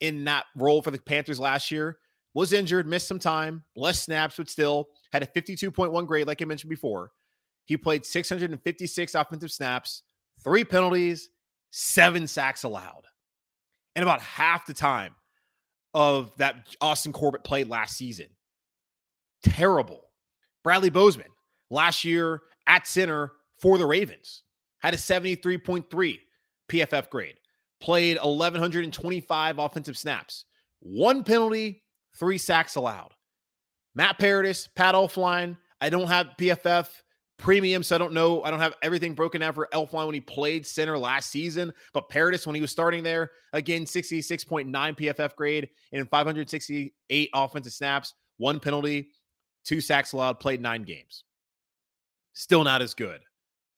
in 0.00 0.24
that 0.24 0.46
role 0.56 0.82
for 0.82 0.90
the 0.90 0.98
Panthers 0.98 1.40
last 1.40 1.70
year, 1.70 1.98
was 2.34 2.52
injured, 2.52 2.86
missed 2.86 3.08
some 3.08 3.18
time, 3.18 3.64
less 3.74 4.00
snaps, 4.02 4.36
but 4.36 4.48
still 4.48 4.88
had 5.12 5.22
a 5.22 5.26
52.1 5.26 6.06
grade, 6.06 6.26
like 6.26 6.42
I 6.42 6.44
mentioned 6.44 6.70
before. 6.70 7.10
He 7.64 7.76
played 7.76 8.06
656 8.06 9.14
offensive 9.14 9.50
snaps, 9.50 10.02
three 10.42 10.64
penalties, 10.64 11.30
seven 11.70 12.26
sacks 12.26 12.64
allowed. 12.64 13.04
And 13.96 14.02
about 14.02 14.20
half 14.20 14.66
the 14.66 14.74
time 14.74 15.14
of 15.94 16.32
that 16.36 16.76
Austin 16.80 17.12
Corbett 17.12 17.44
played 17.44 17.68
last 17.68 17.96
season. 17.96 18.26
Terrible. 19.42 20.02
Bradley 20.62 20.90
Bozeman 20.90 21.28
last 21.70 22.04
year 22.04 22.42
at 22.66 22.86
center 22.86 23.32
for 23.56 23.78
the 23.78 23.86
Ravens 23.86 24.42
had 24.80 24.94
a 24.94 24.96
73.3 24.96 26.18
PFF 26.68 27.10
grade, 27.10 27.36
played 27.80 28.18
1,125 28.22 29.58
offensive 29.58 29.98
snaps, 29.98 30.44
one 30.80 31.24
penalty, 31.24 31.82
three 32.16 32.38
sacks 32.38 32.76
allowed. 32.76 33.12
Matt 33.94 34.18
Paradis, 34.18 34.68
Pat 34.76 34.94
Elflein. 34.94 35.56
I 35.80 35.90
don't 35.90 36.08
have 36.08 36.34
PFF 36.38 36.88
premium, 37.38 37.82
so 37.82 37.94
I 37.94 37.98
don't 37.98 38.12
know. 38.12 38.42
I 38.42 38.50
don't 38.50 38.60
have 38.60 38.74
everything 38.82 39.14
broken 39.14 39.40
down 39.40 39.54
for 39.54 39.68
Elflein 39.72 40.06
when 40.06 40.14
he 40.14 40.20
played 40.20 40.66
center 40.66 40.98
last 40.98 41.30
season, 41.30 41.72
but 41.94 42.08
Paradis 42.08 42.46
when 42.46 42.54
he 42.54 42.60
was 42.60 42.70
starting 42.70 43.02
there, 43.02 43.30
again, 43.52 43.84
66.9 43.84 44.68
PFF 44.70 45.34
grade 45.36 45.68
and 45.92 46.08
568 46.10 47.30
offensive 47.34 47.72
snaps, 47.72 48.14
one 48.36 48.60
penalty, 48.60 49.08
two 49.64 49.80
sacks 49.80 50.12
allowed, 50.12 50.40
played 50.40 50.60
nine 50.60 50.82
games. 50.82 51.24
Still 52.34 52.64
not 52.64 52.82
as 52.82 52.94
good 52.94 53.20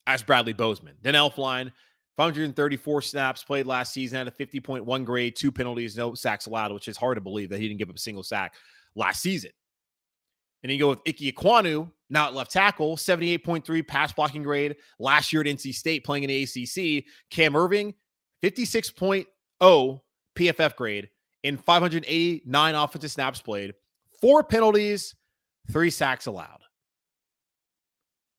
as 0.07 0.23
Bradley 0.23 0.53
Bozeman. 0.53 0.97
Then 1.03 1.15
Elflein, 1.15 1.71
534 2.17 3.03
snaps 3.03 3.45
played 3.45 3.67
last 3.67 3.93
season, 3.93 4.19
had 4.19 4.29
a 4.29 4.31
50.1 4.33 5.05
grade, 5.05 5.37
two 5.37 5.53
penalties, 5.53 5.97
no 5.97 6.15
sacks 6.15 6.47
allowed, 6.47 6.73
which 6.73 6.89
is 6.89 6.97
hard 6.97 7.17
to 7.17 7.21
believe 7.21 7.51
that 7.51 7.61
he 7.61 7.69
didn't 7.69 7.79
give 7.79 7.91
up 7.91 7.97
a 7.97 8.01
single 8.01 8.23
sack 8.23 8.55
last 8.95 9.23
season. 9.23 9.51
And 10.63 10.71
then 10.71 10.77
you 10.77 10.81
go 10.81 10.91
with 10.91 11.01
Ike 11.07 11.17
Ekwonu, 11.17 11.91
now 12.11 12.27
at 12.27 12.35
left 12.35 12.51
tackle, 12.51 12.97
78.3 12.97 13.87
pass 13.87 14.13
blocking 14.13 14.43
grade. 14.43 14.77
Last 14.99 15.33
year 15.33 15.43
at 15.43 15.47
NC 15.47 15.75
State 15.75 16.05
playing 16.05 16.25
in 16.25 16.29
the 16.29 16.43
ACC. 16.43 17.05
Cam 17.31 17.55
Erving, 17.55 17.95
56.0 18.43 20.01
PFF 20.37 20.77
grade 20.77 21.09
in 21.43 21.57
589 21.57 22.75
offensive 22.75 23.11
snaps 23.11 23.41
played, 23.41 23.75
four 24.21 24.43
penalties, 24.45 25.15
three 25.71 25.91
sacks 25.91 26.27
allowed. 26.27 26.61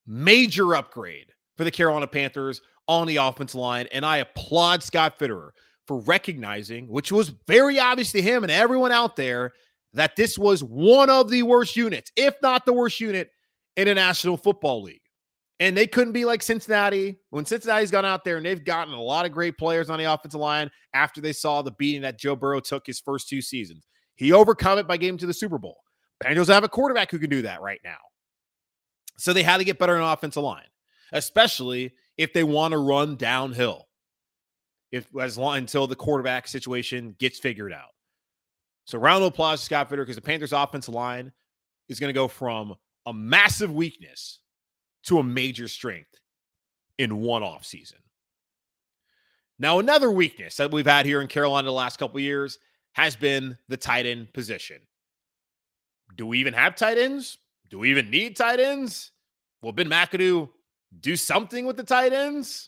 Major 0.06 0.76
upgrade 0.76 1.28
for 1.58 1.64
the 1.64 1.72
Carolina 1.72 2.08
Panthers 2.08 2.62
on 2.88 3.08
the 3.08 3.18
offensive 3.18 3.60
line. 3.60 3.88
And 3.92 4.06
I 4.06 4.18
applaud 4.18 4.84
Scott 4.84 5.18
Fitterer 5.18 5.52
for 5.88 6.00
recognizing, 6.02 6.88
which 6.88 7.12
was 7.12 7.30
very 7.48 7.80
obvious 7.80 8.12
to 8.12 8.22
him 8.22 8.44
and 8.44 8.52
everyone 8.52 8.92
out 8.92 9.16
there, 9.16 9.54
that 9.94 10.16
this 10.16 10.38
was 10.38 10.64
one 10.64 11.10
of 11.10 11.30
the 11.30 11.44
worst 11.44 11.76
units, 11.76 12.12
if 12.16 12.36
not 12.42 12.66
the 12.66 12.74
worst 12.74 13.00
unit 13.00 13.30
in 13.76 13.88
a 13.88 13.94
National 13.94 14.38
Football 14.38 14.84
League. 14.84 15.02
And 15.60 15.78
they 15.78 15.86
couldn't 15.86 16.14
be 16.14 16.26
like 16.26 16.42
Cincinnati. 16.42 17.20
When 17.30 17.46
Cincinnati's 17.46 17.92
gone 17.92 18.06
out 18.06 18.24
there 18.24 18.38
and 18.38 18.46
they've 18.46 18.64
gotten 18.64 18.94
a 18.94 19.02
lot 19.02 19.26
of 19.26 19.32
great 19.32 19.58
players 19.58 19.90
on 19.90 20.00
the 20.00 20.12
offensive 20.12 20.40
line 20.40 20.72
after 20.94 21.22
they 21.22 21.34
saw 21.34 21.62
the 21.62 21.72
beating 21.72 22.02
that 22.02 22.18
Joe 22.18 22.36
Burrow 22.36 22.62
took 22.62 22.88
his 22.88 23.00
first 23.00 23.30
two 23.30 23.42
seasons. 23.42 23.86
He 24.16 24.32
overcome 24.32 24.80
it 24.80 24.88
by 24.88 24.98
getting 24.98 25.20
to 25.20 25.28
the 25.28 25.34
Super 25.34 25.60
Bowl. 25.60 25.78
Bengals 26.24 26.48
have 26.48 26.64
a 26.64 26.70
quarterback 26.70 27.12
who 27.12 27.20
can 27.20 27.30
do 27.30 27.44
that 27.44 27.62
right 27.62 27.80
now. 27.84 27.98
So 29.18 29.34
they 29.34 29.44
had 29.44 29.58
to 29.58 29.64
get 29.64 29.78
better 29.78 29.96
in 29.96 30.02
offensive 30.02 30.44
line, 30.44 30.66
especially 31.12 31.94
if 32.18 32.34
they 32.34 32.44
want 32.44 32.72
to 32.72 32.78
run 32.80 33.16
downhill. 33.16 33.88
If 34.92 35.08
as 35.20 35.38
long 35.38 35.58
until 35.58 35.88
the 35.88 35.96
quarterback 35.96 36.48
situation 36.48 37.16
gets 37.20 37.40
figured 37.40 37.72
out. 37.72 37.92
So 38.92 38.98
round 38.98 39.24
of 39.24 39.30
applause 39.30 39.62
to 39.62 39.66
Scott 39.66 39.90
Fitter 39.90 40.02
because 40.02 40.18
the 40.18 40.22
Panthers 40.22 40.52
offensive 40.52 40.94
line 40.94 41.32
is 41.88 41.98
going 41.98 42.10
to 42.10 42.14
go 42.14 42.28
from 42.28 42.76
a 43.06 43.14
massive 43.14 43.74
weakness 43.74 44.40
to 45.04 45.20
a 45.20 45.24
major 45.24 45.70
strength 45.70 46.20
in 46.98 47.22
one 47.22 47.42
off 47.42 47.66
season. 47.66 48.00
Now, 49.58 49.80
another 49.80 50.12
weakness 50.12 50.58
that 50.58 50.72
we've 50.72 50.86
had 50.86 51.06
here 51.06 51.22
in 51.22 51.30
Carolina 51.30 51.68
the 51.68 51.72
last 51.72 52.00
couple 52.00 52.20
years 52.20 52.60
has 52.92 53.16
been 53.16 53.58
the 53.70 53.78
tight 53.78 54.06
end 54.06 54.34
position. 54.34 54.82
Do 56.18 56.28
we 56.28 56.40
even 56.40 56.54
have 56.54 56.76
tight 56.76 56.98
ends? 56.98 57.38
Do 57.70 57.80
we 57.80 57.92
even 57.92 58.10
need 58.10 58.36
tight 58.36 58.60
ends? 58.60 59.12
Will 59.62 59.72
Ben 59.72 59.90
McAdoo 59.90 60.50
do 61.00 61.16
something 61.16 61.66
with 61.66 61.78
the 61.78 61.84
tight 61.84 62.12
ends? 62.12 62.68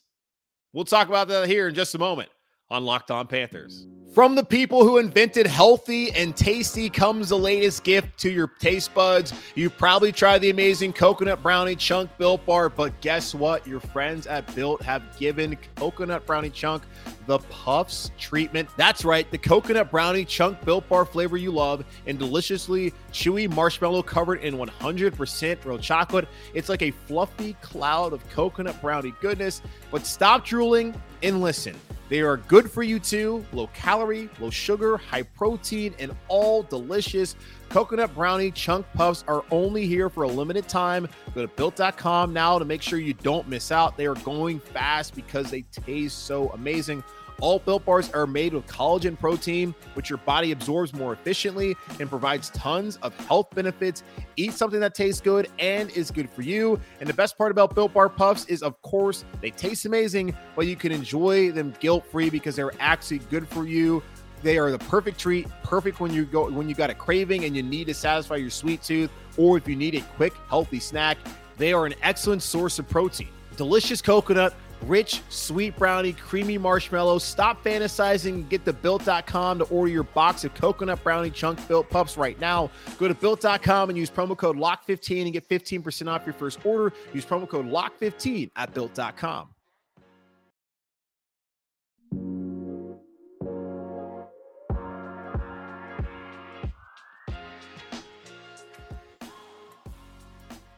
We'll 0.72 0.86
talk 0.86 1.10
about 1.10 1.28
that 1.28 1.50
here 1.50 1.68
in 1.68 1.76
just 1.76 1.96
a 1.96 2.00
moment 2.00 2.30
on 2.70 2.86
Locked 2.86 3.12
On 3.12 3.28
Panthers. 3.28 3.88
From 4.14 4.36
the 4.36 4.46
people 4.46 4.84
who 4.84 5.00
invented 5.00 5.48
healthy 5.48 6.12
and 6.12 6.38
tasty 6.38 6.88
comes 6.88 7.30
the 7.30 7.38
latest 7.38 7.84
gift 7.84 8.16
to 8.20 8.30
your 8.30 8.46
taste 8.60 8.94
buds. 8.94 9.34
You've 9.56 9.76
probably 9.76 10.12
tried 10.12 10.40
the 10.44 10.52
amazing 10.52 10.94
coconut 10.94 11.42
brownie 11.42 11.76
chunk 11.76 12.16
built 12.20 12.46
bar, 12.46 12.70
but 12.70 13.00
guess 13.02 13.34
what? 13.34 13.66
Your 13.66 13.80
friends 13.80 14.28
at 14.28 14.54
Built 14.54 14.84
have 14.84 15.18
given 15.18 15.58
coconut 15.76 16.28
brownie 16.28 16.52
chunk 16.52 16.84
the 17.26 17.40
Puffs 17.40 18.12
treatment. 18.20 18.70
That's 18.78 19.04
right, 19.04 19.30
the 19.32 19.38
coconut 19.40 19.90
brownie 19.90 20.26
chunk 20.26 20.64
built 20.64 20.88
bar 20.88 21.06
flavor 21.06 21.38
you 21.38 21.50
love 21.50 21.84
and 22.06 22.20
deliciously 22.20 22.94
chewy 23.12 23.52
marshmallow 23.52 24.04
covered 24.04 24.42
in 24.42 24.58
100% 24.58 25.66
real 25.66 25.80
chocolate. 25.80 26.28
It's 26.54 26.70
like 26.70 26.84
a 26.84 26.92
fluffy 26.92 27.54
cloud 27.62 28.14
of 28.14 28.30
coconut 28.30 28.80
brownie 28.80 29.16
goodness. 29.22 29.64
But 29.90 30.06
stop 30.06 30.46
drooling 30.46 30.94
and 31.24 31.42
listen. 31.42 31.76
They 32.14 32.22
are 32.22 32.38
good 32.38 32.70
for 32.70 32.84
you 32.84 33.00
too. 33.00 33.44
Low 33.54 33.66
calorie, 33.74 34.30
low 34.40 34.52
sugar, 34.52 34.98
high 34.98 35.24
protein, 35.24 35.96
and 35.98 36.16
all 36.28 36.62
delicious. 36.62 37.36
Coconut 37.70 38.14
brownie 38.14 38.52
chunk 38.52 38.86
puffs 38.94 39.24
are 39.28 39.44
only 39.50 39.88
here 39.88 40.12
for 40.12 40.22
a 40.22 40.28
limited 40.28 40.70
time. 40.70 41.08
Go 41.34 41.42
to 41.42 41.48
built.com 41.48 42.32
now 42.32 42.60
to 42.60 42.66
make 42.66 42.84
sure 42.84 43.00
you 43.00 43.16
don't 43.16 43.48
miss 43.48 43.72
out. 43.72 43.98
They 43.98 44.06
are 44.06 44.14
going 44.14 44.60
fast 44.60 45.16
because 45.16 45.50
they 45.50 45.64
taste 45.72 46.28
so 46.28 46.50
amazing. 46.50 47.04
All 47.44 47.60
built 47.60 47.84
bars 47.84 48.10
are 48.12 48.26
made 48.26 48.54
with 48.54 48.66
collagen 48.68 49.20
protein, 49.20 49.76
which 49.96 50.10
your 50.10 50.16
body 50.20 50.54
absorbs 50.54 50.94
more 50.94 51.12
efficiently 51.12 51.76
and 52.00 52.10
provides 52.10 52.50
tons 52.52 52.96
of 53.02 53.14
health 53.28 53.54
benefits. 53.54 54.02
Eat 54.38 54.54
something 54.54 54.80
that 54.80 54.96
tastes 54.96 55.20
good 55.20 55.50
and 55.60 55.90
is 55.92 56.10
good 56.10 56.30
for 56.30 56.42
you. 56.42 56.80
And 57.02 57.10
the 57.10 57.14
best 57.14 57.38
part 57.38 57.52
about 57.52 57.76
built 57.76 57.94
bar 57.94 58.08
puffs 58.08 58.46
is, 58.46 58.64
of 58.64 58.82
course, 58.82 59.26
they 59.42 59.52
taste 59.52 59.86
amazing, 59.86 60.34
but 60.56 60.68
you 60.68 60.78
can 60.78 60.94
enjoy 60.94 61.52
them 61.52 61.74
guilt 61.82 62.06
free 62.10 62.30
because 62.30 62.56
they're 62.56 62.72
actually 62.80 63.20
good 63.20 63.46
for 63.50 63.68
you. 63.68 64.02
They 64.42 64.58
are 64.58 64.72
the 64.72 64.80
perfect 64.80 65.20
treat, 65.20 65.46
perfect 65.64 66.00
when 66.00 66.14
you 66.14 66.24
go 66.24 66.50
when 66.50 66.70
you 66.70 66.76
got 66.76 66.92
a 66.92 66.96
craving 66.96 67.44
and 67.44 67.58
you 67.58 67.62
need 67.62 67.88
to 67.88 67.94
satisfy 67.94 68.38
your 68.38 68.52
sweet 68.52 68.84
tooth, 68.84 69.12
or 69.36 69.58
if 69.58 69.68
you 69.68 69.76
need 69.76 69.96
a 69.96 70.02
quick, 70.16 70.32
healthy 70.48 70.80
snack. 70.80 71.18
They 71.58 71.74
are 71.74 71.86
an 71.86 71.96
excellent 72.04 72.42
source 72.42 72.80
of 72.80 72.88
protein. 72.88 73.28
Delicious 73.58 74.02
coconut 74.02 74.56
rich, 74.84 75.22
sweet 75.30 75.76
brownie, 75.78 76.14
creamy 76.14 76.58
marshmallow. 76.58 77.18
Stop 77.18 77.64
fantasizing 77.64 78.48
get 78.50 78.66
to 78.66 78.74
built.com 78.74 79.60
to 79.60 79.66
order 79.66 79.92
your 79.92 80.04
box 80.04 80.44
of 80.44 80.54
coconut 80.54 81.04
brownie 81.04 81.30
chunk 81.30 81.66
built 81.68 81.90
pups 81.90 82.18
right 82.18 82.40
now. 82.40 82.70
Go 82.98 83.08
to 83.08 83.16
built.com 83.16 83.90
and 83.90 83.98
use 83.98 84.10
promo 84.10 84.38
code 84.38 84.58
LOCK15 84.58 85.24
and 85.24 85.34
get 85.34 85.48
15% 85.48 86.08
off 86.08 86.26
your 86.26 86.34
first 86.34 86.66
order. 86.66 86.94
Use 87.14 87.26
promo 87.26 87.48
code 87.48 87.68
LOCK15 87.68 88.52
at 88.56 88.74
built.com. 88.74 89.50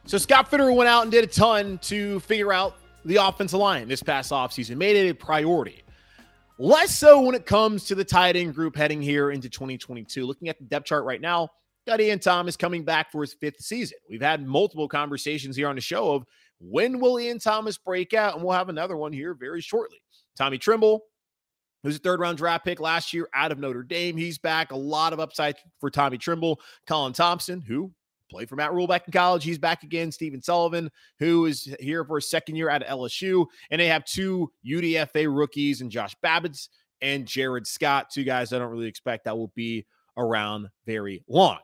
So 0.06 0.18
Scott 0.18 0.48
Fitter 0.48 0.70
went 0.70 0.88
out 0.88 1.02
and 1.02 1.10
did 1.10 1.24
a 1.24 1.26
ton 1.26 1.78
to 1.78 2.20
figure 2.20 2.52
out 2.52 2.76
the 3.06 3.16
offensive 3.16 3.58
line 3.58 3.88
this 3.88 4.02
past 4.02 4.32
offseason, 4.32 4.76
made 4.76 4.96
it 4.96 5.08
a 5.08 5.14
priority. 5.14 5.82
Less 6.58 6.96
so 6.96 7.20
when 7.20 7.34
it 7.34 7.46
comes 7.46 7.84
to 7.84 7.94
the 7.94 8.04
tight 8.04 8.34
end 8.36 8.54
group 8.54 8.76
heading 8.76 9.00
here 9.00 9.30
into 9.30 9.48
2022. 9.48 10.26
Looking 10.26 10.48
at 10.48 10.58
the 10.58 10.64
depth 10.64 10.86
chart 10.86 11.04
right 11.04 11.20
now, 11.20 11.48
got 11.86 12.00
Ian 12.00 12.18
Thomas 12.18 12.56
coming 12.56 12.84
back 12.84 13.12
for 13.12 13.20
his 13.20 13.34
fifth 13.34 13.60
season. 13.60 13.98
We've 14.10 14.22
had 14.22 14.44
multiple 14.44 14.88
conversations 14.88 15.54
here 15.56 15.68
on 15.68 15.76
the 15.76 15.80
show 15.80 16.14
of 16.14 16.24
when 16.58 16.98
will 16.98 17.20
Ian 17.20 17.38
Thomas 17.38 17.78
break 17.78 18.14
out, 18.14 18.34
and 18.34 18.42
we'll 18.42 18.56
have 18.56 18.70
another 18.70 18.96
one 18.96 19.12
here 19.12 19.34
very 19.34 19.60
shortly. 19.60 19.98
Tommy 20.36 20.58
Tremble, 20.58 21.00
who's 21.82 21.96
a 21.96 22.00
third 22.00 22.20
round 22.20 22.38
draft 22.38 22.64
pick 22.64 22.80
last 22.80 23.12
year 23.12 23.28
out 23.34 23.52
of 23.52 23.58
Notre 23.58 23.82
Dame. 23.82 24.16
He's 24.16 24.38
back. 24.38 24.72
A 24.72 24.76
lot 24.76 25.12
of 25.12 25.20
upside 25.20 25.56
for 25.78 25.90
Tommy 25.90 26.18
Tremble. 26.18 26.60
Colin 26.88 27.12
Thompson, 27.12 27.60
who 27.60 27.92
played 28.28 28.48
for 28.48 28.56
Matt 28.56 28.72
Rhule 28.72 28.86
back 28.86 29.06
in 29.06 29.12
college. 29.12 29.44
He's 29.44 29.58
back 29.58 29.82
again. 29.82 30.10
Stephen 30.12 30.42
Sullivan, 30.42 30.90
who 31.18 31.46
is 31.46 31.74
here 31.80 32.04
for 32.04 32.18
a 32.18 32.22
second 32.22 32.56
year 32.56 32.68
at 32.68 32.86
LSU. 32.86 33.46
And 33.70 33.80
they 33.80 33.88
have 33.88 34.04
two 34.04 34.50
UDFA 34.66 35.34
rookies 35.34 35.80
and 35.80 35.90
Josh 35.90 36.14
Babicz 36.24 36.68
and 37.00 37.26
Jared 37.26 37.66
Scott, 37.66 38.10
two 38.10 38.24
guys 38.24 38.52
I 38.52 38.58
don't 38.58 38.70
really 38.70 38.86
expect 38.86 39.24
that 39.24 39.36
will 39.36 39.52
be 39.54 39.86
around 40.16 40.68
very 40.86 41.22
long. 41.28 41.58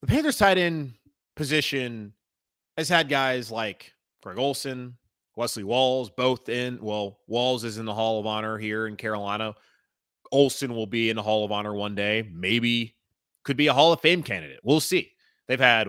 The 0.00 0.06
Panthers 0.06 0.38
tight 0.38 0.58
end 0.58 0.94
position 1.36 2.12
has 2.76 2.88
had 2.88 3.08
guys 3.08 3.50
like 3.50 3.92
Greg 4.22 4.38
Olsen, 4.38 4.96
Wesley 5.36 5.64
Walls, 5.64 6.10
both 6.10 6.48
in. 6.48 6.78
Well, 6.80 7.18
Walls 7.26 7.64
is 7.64 7.78
in 7.78 7.84
the 7.84 7.94
Hall 7.94 8.20
of 8.20 8.26
Honor 8.26 8.58
here 8.58 8.86
in 8.86 8.96
Carolina. 8.96 9.54
Olsen 10.30 10.74
will 10.74 10.86
be 10.86 11.10
in 11.10 11.16
the 11.16 11.22
Hall 11.22 11.44
of 11.44 11.52
Honor 11.52 11.74
one 11.74 11.94
day. 11.94 12.28
Maybe 12.32 12.94
could 13.44 13.56
be 13.56 13.66
a 13.66 13.72
Hall 13.72 13.92
of 13.92 14.00
Fame 14.00 14.22
candidate. 14.22 14.60
We'll 14.62 14.80
see. 14.80 15.12
They've 15.48 15.60
had 15.60 15.88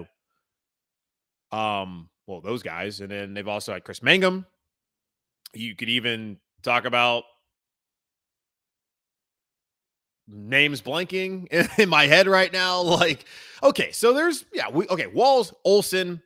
um 1.52 2.10
well 2.26 2.42
those 2.42 2.64
guys 2.64 3.00
and 3.00 3.12
then 3.12 3.34
they've 3.34 3.48
also 3.48 3.74
had 3.74 3.84
Chris 3.84 4.02
Mangum. 4.02 4.46
You 5.54 5.76
could 5.76 5.90
even 5.90 6.38
talk 6.64 6.86
about 6.86 7.24
names 10.28 10.82
blanking 10.82 11.48
in 11.80 11.90
my 11.90 12.08
head 12.08 12.28
right 12.28 12.52
now 12.52 12.82
like 12.82 13.26
okay, 13.62 13.92
so 13.92 14.14
there's 14.14 14.46
yeah, 14.54 14.70
we 14.70 14.88
okay, 14.88 15.08
Walls, 15.08 15.54
Olsen, 15.64 16.22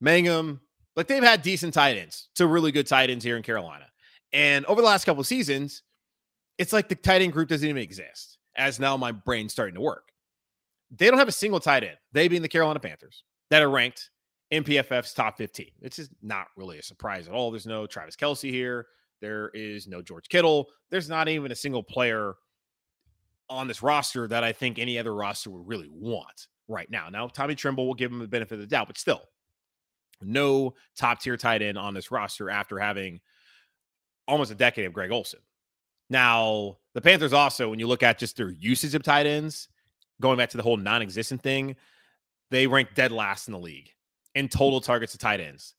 Mangum, 0.00 0.60
like 0.94 1.06
they've 1.06 1.22
had 1.22 1.42
decent 1.42 1.74
tight 1.74 1.96
ends 1.96 2.28
to 2.34 2.46
really 2.46 2.72
good 2.72 2.86
tight 2.86 3.10
ends 3.10 3.24
here 3.24 3.36
in 3.36 3.42
Carolina. 3.42 3.86
And 4.32 4.66
over 4.66 4.82
the 4.82 4.86
last 4.86 5.04
couple 5.04 5.22
seasons, 5.24 5.82
it's 6.58 6.72
like 6.72 6.88
the 6.88 6.94
tight 6.94 7.22
end 7.22 7.32
group 7.32 7.48
doesn't 7.48 7.66
even 7.66 7.82
exist. 7.82 8.38
As 8.56 8.80
now 8.80 8.96
my 8.96 9.12
brain's 9.12 9.52
starting 9.52 9.74
to 9.74 9.80
work 9.80 10.10
they 10.90 11.08
don't 11.08 11.18
have 11.18 11.28
a 11.28 11.32
single 11.32 11.60
tight 11.60 11.84
end, 11.84 11.96
they 12.12 12.28
being 12.28 12.42
the 12.42 12.48
Carolina 12.48 12.80
Panthers, 12.80 13.24
that 13.50 13.62
are 13.62 13.70
ranked 13.70 14.10
in 14.50 14.64
PFF's 14.64 15.14
top 15.14 15.36
15. 15.36 15.66
It's 15.82 15.96
just 15.96 16.10
not 16.22 16.46
really 16.56 16.78
a 16.78 16.82
surprise 16.82 17.26
at 17.26 17.34
all. 17.34 17.50
There's 17.50 17.66
no 17.66 17.86
Travis 17.86 18.16
Kelce 18.16 18.50
here. 18.50 18.86
There 19.20 19.50
is 19.54 19.88
no 19.88 20.02
George 20.02 20.28
Kittle. 20.28 20.68
There's 20.90 21.08
not 21.08 21.28
even 21.28 21.50
a 21.50 21.56
single 21.56 21.82
player 21.82 22.34
on 23.48 23.68
this 23.68 23.82
roster 23.82 24.28
that 24.28 24.44
I 24.44 24.52
think 24.52 24.78
any 24.78 24.98
other 24.98 25.14
roster 25.14 25.50
would 25.50 25.66
really 25.66 25.88
want 25.90 26.48
right 26.68 26.90
now. 26.90 27.08
Now, 27.08 27.28
Tommy 27.28 27.54
Tremble 27.54 27.86
will 27.86 27.94
give 27.94 28.10
him 28.10 28.18
the 28.18 28.26
benefit 28.26 28.54
of 28.54 28.60
the 28.60 28.66
doubt, 28.66 28.88
but 28.88 28.98
still, 28.98 29.22
no 30.20 30.74
top 30.96 31.20
tier 31.20 31.36
tight 31.36 31.62
end 31.62 31.78
on 31.78 31.94
this 31.94 32.10
roster 32.10 32.50
after 32.50 32.78
having 32.78 33.20
almost 34.28 34.50
a 34.50 34.54
decade 34.54 34.86
of 34.86 34.92
Greg 34.92 35.12
Olsen. 35.12 35.40
Now, 36.08 36.78
the 36.94 37.00
Panthers 37.00 37.32
also, 37.32 37.68
when 37.68 37.78
you 37.78 37.86
look 37.86 38.02
at 38.02 38.18
just 38.18 38.36
their 38.36 38.50
usage 38.50 38.94
of 38.94 39.02
tight 39.02 39.26
ends, 39.26 39.68
going 40.20 40.38
back 40.38 40.50
to 40.50 40.56
the 40.56 40.62
whole 40.62 40.76
non 40.76 41.02
existent 41.02 41.42
thing, 41.42 41.76
they 42.50 42.66
rank 42.66 42.90
dead 42.94 43.12
last 43.12 43.48
in 43.48 43.52
the 43.52 43.58
league 43.58 43.90
in 44.34 44.48
total 44.48 44.80
targets 44.80 45.12
to 45.12 45.18
tight 45.18 45.40
ends. 45.40 45.74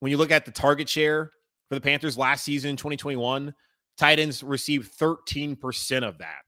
When 0.00 0.10
you 0.10 0.16
look 0.16 0.30
at 0.30 0.44
the 0.44 0.50
target 0.50 0.88
share 0.88 1.30
for 1.68 1.74
the 1.74 1.80
Panthers 1.80 2.18
last 2.18 2.44
season, 2.44 2.76
2021, 2.76 3.54
tight 3.96 4.18
ends 4.18 4.42
received 4.42 4.96
13% 4.98 6.02
of 6.06 6.18
that. 6.18 6.42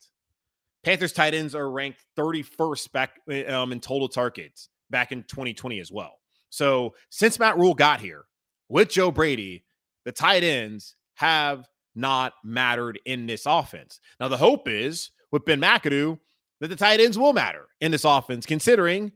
Panthers 0.85 1.13
tight 1.13 1.35
ends 1.35 1.55
are 1.55 1.71
ranked 1.71 2.05
31st 2.19 2.93
back 2.93 3.21
um, 3.49 3.73
in 3.73 3.81
total 3.81 4.09
targets 4.09 4.69
back 4.91 5.13
in 5.13 5.23
2020 5.23 5.81
as 5.81 5.91
well. 5.91 6.21
So 6.51 6.95
since 7.11 7.39
Matt 7.39 7.57
Rhule 7.57 7.75
got 7.75 8.01
here 8.01 8.27
with 8.69 8.91
Joe 8.91 9.11
Brady, 9.11 9.65
the 10.05 10.13
tight 10.13 10.45
ends 10.45 10.95
have 11.15 11.67
not 11.95 12.35
mattered 12.45 13.01
in 13.07 13.27
this 13.27 13.47
offense. 13.47 14.01
Now 14.21 14.29
the 14.29 14.37
hope 14.37 14.69
is 14.69 15.11
with 15.33 15.45
Ben 15.45 15.61
McAdoo 15.61 16.19
that 16.61 16.69
the 16.69 16.77
tight 16.77 17.01
ends 17.01 17.19
will 17.19 17.33
matter 17.33 17.67
in 17.81 17.91
this 17.91 18.05
offense, 18.05 18.47
considering 18.47 19.13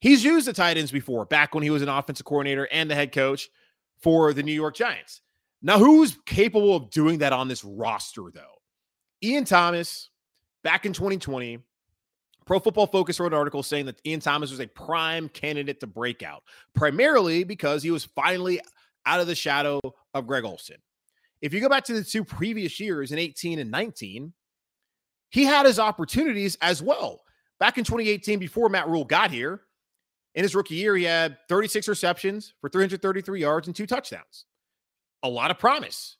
he's 0.00 0.24
used 0.24 0.46
the 0.46 0.52
tight 0.52 0.76
ends 0.76 0.90
before, 0.90 1.24
back 1.24 1.54
when 1.54 1.62
he 1.62 1.70
was 1.70 1.82
an 1.82 1.88
offensive 1.88 2.26
coordinator 2.26 2.68
and 2.70 2.90
the 2.90 2.94
head 2.94 3.12
coach 3.12 3.48
for 4.00 4.32
the 4.32 4.42
New 4.42 4.52
York 4.52 4.76
Giants. 4.76 5.20
Now, 5.62 5.78
who's 5.78 6.18
capable 6.26 6.76
of 6.76 6.90
doing 6.90 7.18
that 7.18 7.32
on 7.32 7.48
this 7.48 7.64
roster, 7.64 8.24
though? 8.32 8.60
Ian 9.22 9.44
Thomas, 9.44 10.10
back 10.62 10.84
in 10.84 10.92
2020, 10.92 11.58
Pro 12.44 12.60
Football 12.60 12.86
Focus 12.86 13.18
wrote 13.18 13.32
an 13.32 13.38
article 13.38 13.62
saying 13.62 13.86
that 13.86 14.00
Ian 14.04 14.20
Thomas 14.20 14.50
was 14.50 14.60
a 14.60 14.66
prime 14.66 15.30
candidate 15.30 15.80
to 15.80 15.86
break 15.86 16.22
out, 16.22 16.42
primarily 16.74 17.44
because 17.44 17.82
he 17.82 17.90
was 17.90 18.04
finally 18.04 18.60
out 19.06 19.20
of 19.20 19.26
the 19.26 19.34
shadow 19.34 19.80
of 20.12 20.26
Greg 20.26 20.44
Olsen. 20.44 20.76
If 21.40 21.54
you 21.54 21.60
go 21.60 21.68
back 21.68 21.84
to 21.84 21.94
the 21.94 22.04
two 22.04 22.24
previous 22.24 22.78
years 22.78 23.12
in 23.12 23.18
18 23.18 23.58
and 23.58 23.70
19, 23.70 24.32
he 25.34 25.42
had 25.42 25.66
his 25.66 25.80
opportunities 25.80 26.56
as 26.62 26.80
well. 26.80 27.20
Back 27.58 27.76
in 27.76 27.82
2018, 27.82 28.38
before 28.38 28.68
Matt 28.68 28.88
Rhule 28.88 29.04
got 29.04 29.32
here, 29.32 29.62
in 30.36 30.44
his 30.44 30.54
rookie 30.54 30.76
year, 30.76 30.94
he 30.94 31.02
had 31.02 31.38
36 31.48 31.88
receptions 31.88 32.54
for 32.60 32.68
333 32.68 33.40
yards 33.40 33.66
and 33.66 33.74
two 33.74 33.84
touchdowns 33.84 34.44
a 35.24 35.28
lot 35.28 35.50
of 35.50 35.58
promise. 35.58 36.18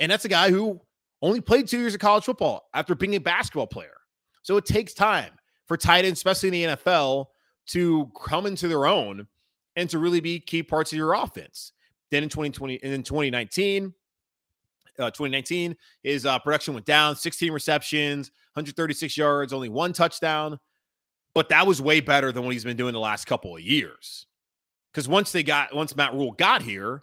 And 0.00 0.10
that's 0.10 0.24
a 0.24 0.28
guy 0.28 0.50
who 0.50 0.80
only 1.20 1.42
played 1.42 1.68
two 1.68 1.78
years 1.78 1.92
of 1.92 2.00
college 2.00 2.24
football 2.24 2.70
after 2.72 2.94
being 2.94 3.16
a 3.16 3.20
basketball 3.20 3.66
player. 3.66 3.96
So 4.42 4.56
it 4.56 4.64
takes 4.64 4.94
time 4.94 5.32
for 5.66 5.76
tight 5.76 6.06
ends, 6.06 6.20
especially 6.20 6.48
in 6.48 6.70
the 6.70 6.76
NFL, 6.76 7.26
to 7.68 8.10
come 8.24 8.46
into 8.46 8.66
their 8.66 8.86
own 8.86 9.26
and 9.76 9.90
to 9.90 9.98
really 9.98 10.20
be 10.20 10.40
key 10.40 10.62
parts 10.62 10.90
of 10.90 10.96
your 10.96 11.12
offense. 11.12 11.72
Then 12.10 12.22
in 12.22 12.30
2020 12.30 12.82
and 12.82 12.94
in 12.94 13.02
2019, 13.02 13.92
uh, 14.98 15.10
2019, 15.10 15.76
his 16.02 16.26
uh, 16.26 16.38
production 16.38 16.74
went 16.74 16.86
down 16.86 17.16
16 17.16 17.52
receptions, 17.52 18.30
136 18.54 19.16
yards, 19.16 19.52
only 19.52 19.68
one 19.68 19.92
touchdown. 19.92 20.58
But 21.34 21.48
that 21.48 21.66
was 21.66 21.82
way 21.82 22.00
better 22.00 22.30
than 22.30 22.44
what 22.44 22.52
he's 22.52 22.64
been 22.64 22.76
doing 22.76 22.92
the 22.92 23.00
last 23.00 23.26
couple 23.26 23.56
of 23.56 23.62
years. 23.62 24.26
Because 24.92 25.08
once 25.08 25.32
they 25.32 25.42
got, 25.42 25.74
once 25.74 25.96
Matt 25.96 26.14
Rhule 26.14 26.32
got 26.32 26.62
here, 26.62 27.02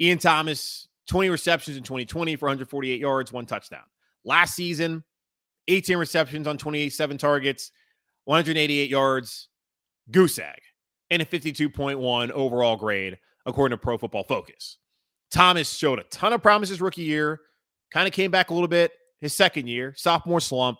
Ian 0.00 0.18
Thomas, 0.18 0.88
20 1.08 1.28
receptions 1.30 1.76
in 1.76 1.84
2020 1.84 2.36
for 2.36 2.46
148 2.46 3.00
yards, 3.00 3.32
one 3.32 3.46
touchdown. 3.46 3.84
Last 4.24 4.54
season, 4.54 5.04
18 5.68 5.96
receptions 5.96 6.46
on 6.48 6.58
27 6.58 7.18
targets, 7.18 7.70
188 8.24 8.90
yards, 8.90 9.48
goose 10.10 10.38
egg, 10.38 10.60
and 11.10 11.22
a 11.22 11.24
52.1 11.24 12.30
overall 12.30 12.76
grade, 12.76 13.18
according 13.46 13.76
to 13.76 13.80
Pro 13.80 13.98
Football 13.98 14.24
Focus. 14.24 14.78
Thomas 15.30 15.72
showed 15.72 15.98
a 15.98 16.04
ton 16.04 16.32
of 16.32 16.42
promises 16.42 16.80
rookie 16.80 17.02
year, 17.02 17.40
kind 17.92 18.06
of 18.06 18.12
came 18.12 18.30
back 18.30 18.50
a 18.50 18.54
little 18.54 18.68
bit 18.68 18.92
his 19.20 19.34
second 19.34 19.68
year, 19.68 19.94
sophomore 19.96 20.40
slump, 20.40 20.78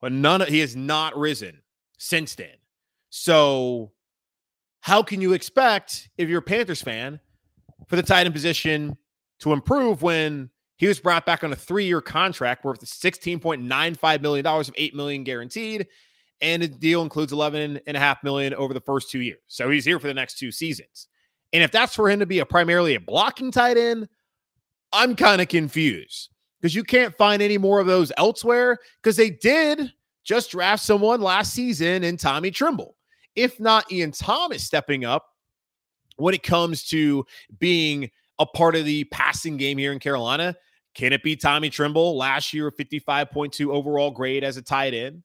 but 0.00 0.12
none 0.12 0.42
of 0.42 0.48
he 0.48 0.60
has 0.60 0.74
not 0.74 1.16
risen 1.16 1.62
since 1.98 2.34
then. 2.34 2.56
So, 3.10 3.92
how 4.80 5.02
can 5.02 5.20
you 5.20 5.32
expect 5.32 6.08
if 6.18 6.28
you're 6.28 6.40
a 6.40 6.42
Panthers 6.42 6.82
fan 6.82 7.20
for 7.88 7.96
the 7.96 8.02
tight 8.02 8.26
end 8.26 8.34
position 8.34 8.96
to 9.40 9.52
improve 9.52 10.02
when 10.02 10.50
he 10.76 10.88
was 10.88 11.00
brought 11.00 11.24
back 11.24 11.44
on 11.44 11.52
a 11.52 11.56
three-year 11.56 12.00
contract 12.00 12.64
worth 12.64 12.80
$16.95 12.80 14.20
million 14.20 14.46
of 14.46 14.70
8 14.76 14.94
million 14.94 15.24
guaranteed. 15.24 15.86
And 16.40 16.62
the 16.62 16.68
deal 16.68 17.02
includes 17.02 17.32
11.5 17.32 18.16
million 18.24 18.54
over 18.54 18.74
the 18.74 18.80
first 18.80 19.10
two 19.10 19.20
years. 19.20 19.38
So 19.46 19.70
he's 19.70 19.84
here 19.84 19.98
for 19.98 20.08
the 20.08 20.14
next 20.14 20.38
two 20.38 20.50
seasons. 20.50 21.06
And 21.54 21.62
if 21.62 21.70
that's 21.70 21.94
for 21.94 22.10
him 22.10 22.20
to 22.20 22.26
be 22.26 22.40
a 22.40 22.46
primarily 22.46 22.96
a 22.96 23.00
blocking 23.00 23.50
tight 23.50 23.78
end, 23.78 24.08
I'm 24.92 25.16
kind 25.16 25.40
of 25.40 25.48
confused 25.48 26.28
because 26.60 26.74
you 26.74 26.84
can't 26.84 27.16
find 27.16 27.40
any 27.40 27.56
more 27.56 27.80
of 27.80 27.86
those 27.86 28.12
elsewhere 28.18 28.78
because 29.02 29.16
they 29.16 29.30
did 29.30 29.90
just 30.24 30.50
draft 30.50 30.82
someone 30.82 31.22
last 31.22 31.54
season 31.54 32.04
in 32.04 32.18
Tommy 32.18 32.50
Tremble. 32.50 32.96
If 33.34 33.58
not 33.58 33.90
Ian 33.90 34.10
Thomas 34.10 34.64
stepping 34.64 35.06
up 35.06 35.26
when 36.16 36.34
it 36.34 36.42
comes 36.42 36.84
to 36.88 37.24
being 37.58 38.10
a 38.38 38.46
part 38.46 38.76
of 38.76 38.84
the 38.84 39.04
passing 39.04 39.56
game 39.56 39.78
here 39.78 39.92
in 39.92 39.98
Carolina. 39.98 40.56
Can 40.94 41.12
it 41.12 41.22
be 41.22 41.36
Tommy 41.36 41.70
Tremble 41.70 42.16
last 42.16 42.52
year, 42.52 42.70
55.2 42.70 43.68
overall 43.68 44.10
grade 44.10 44.44
as 44.44 44.56
a 44.56 44.62
tight 44.62 44.94
end? 44.94 45.22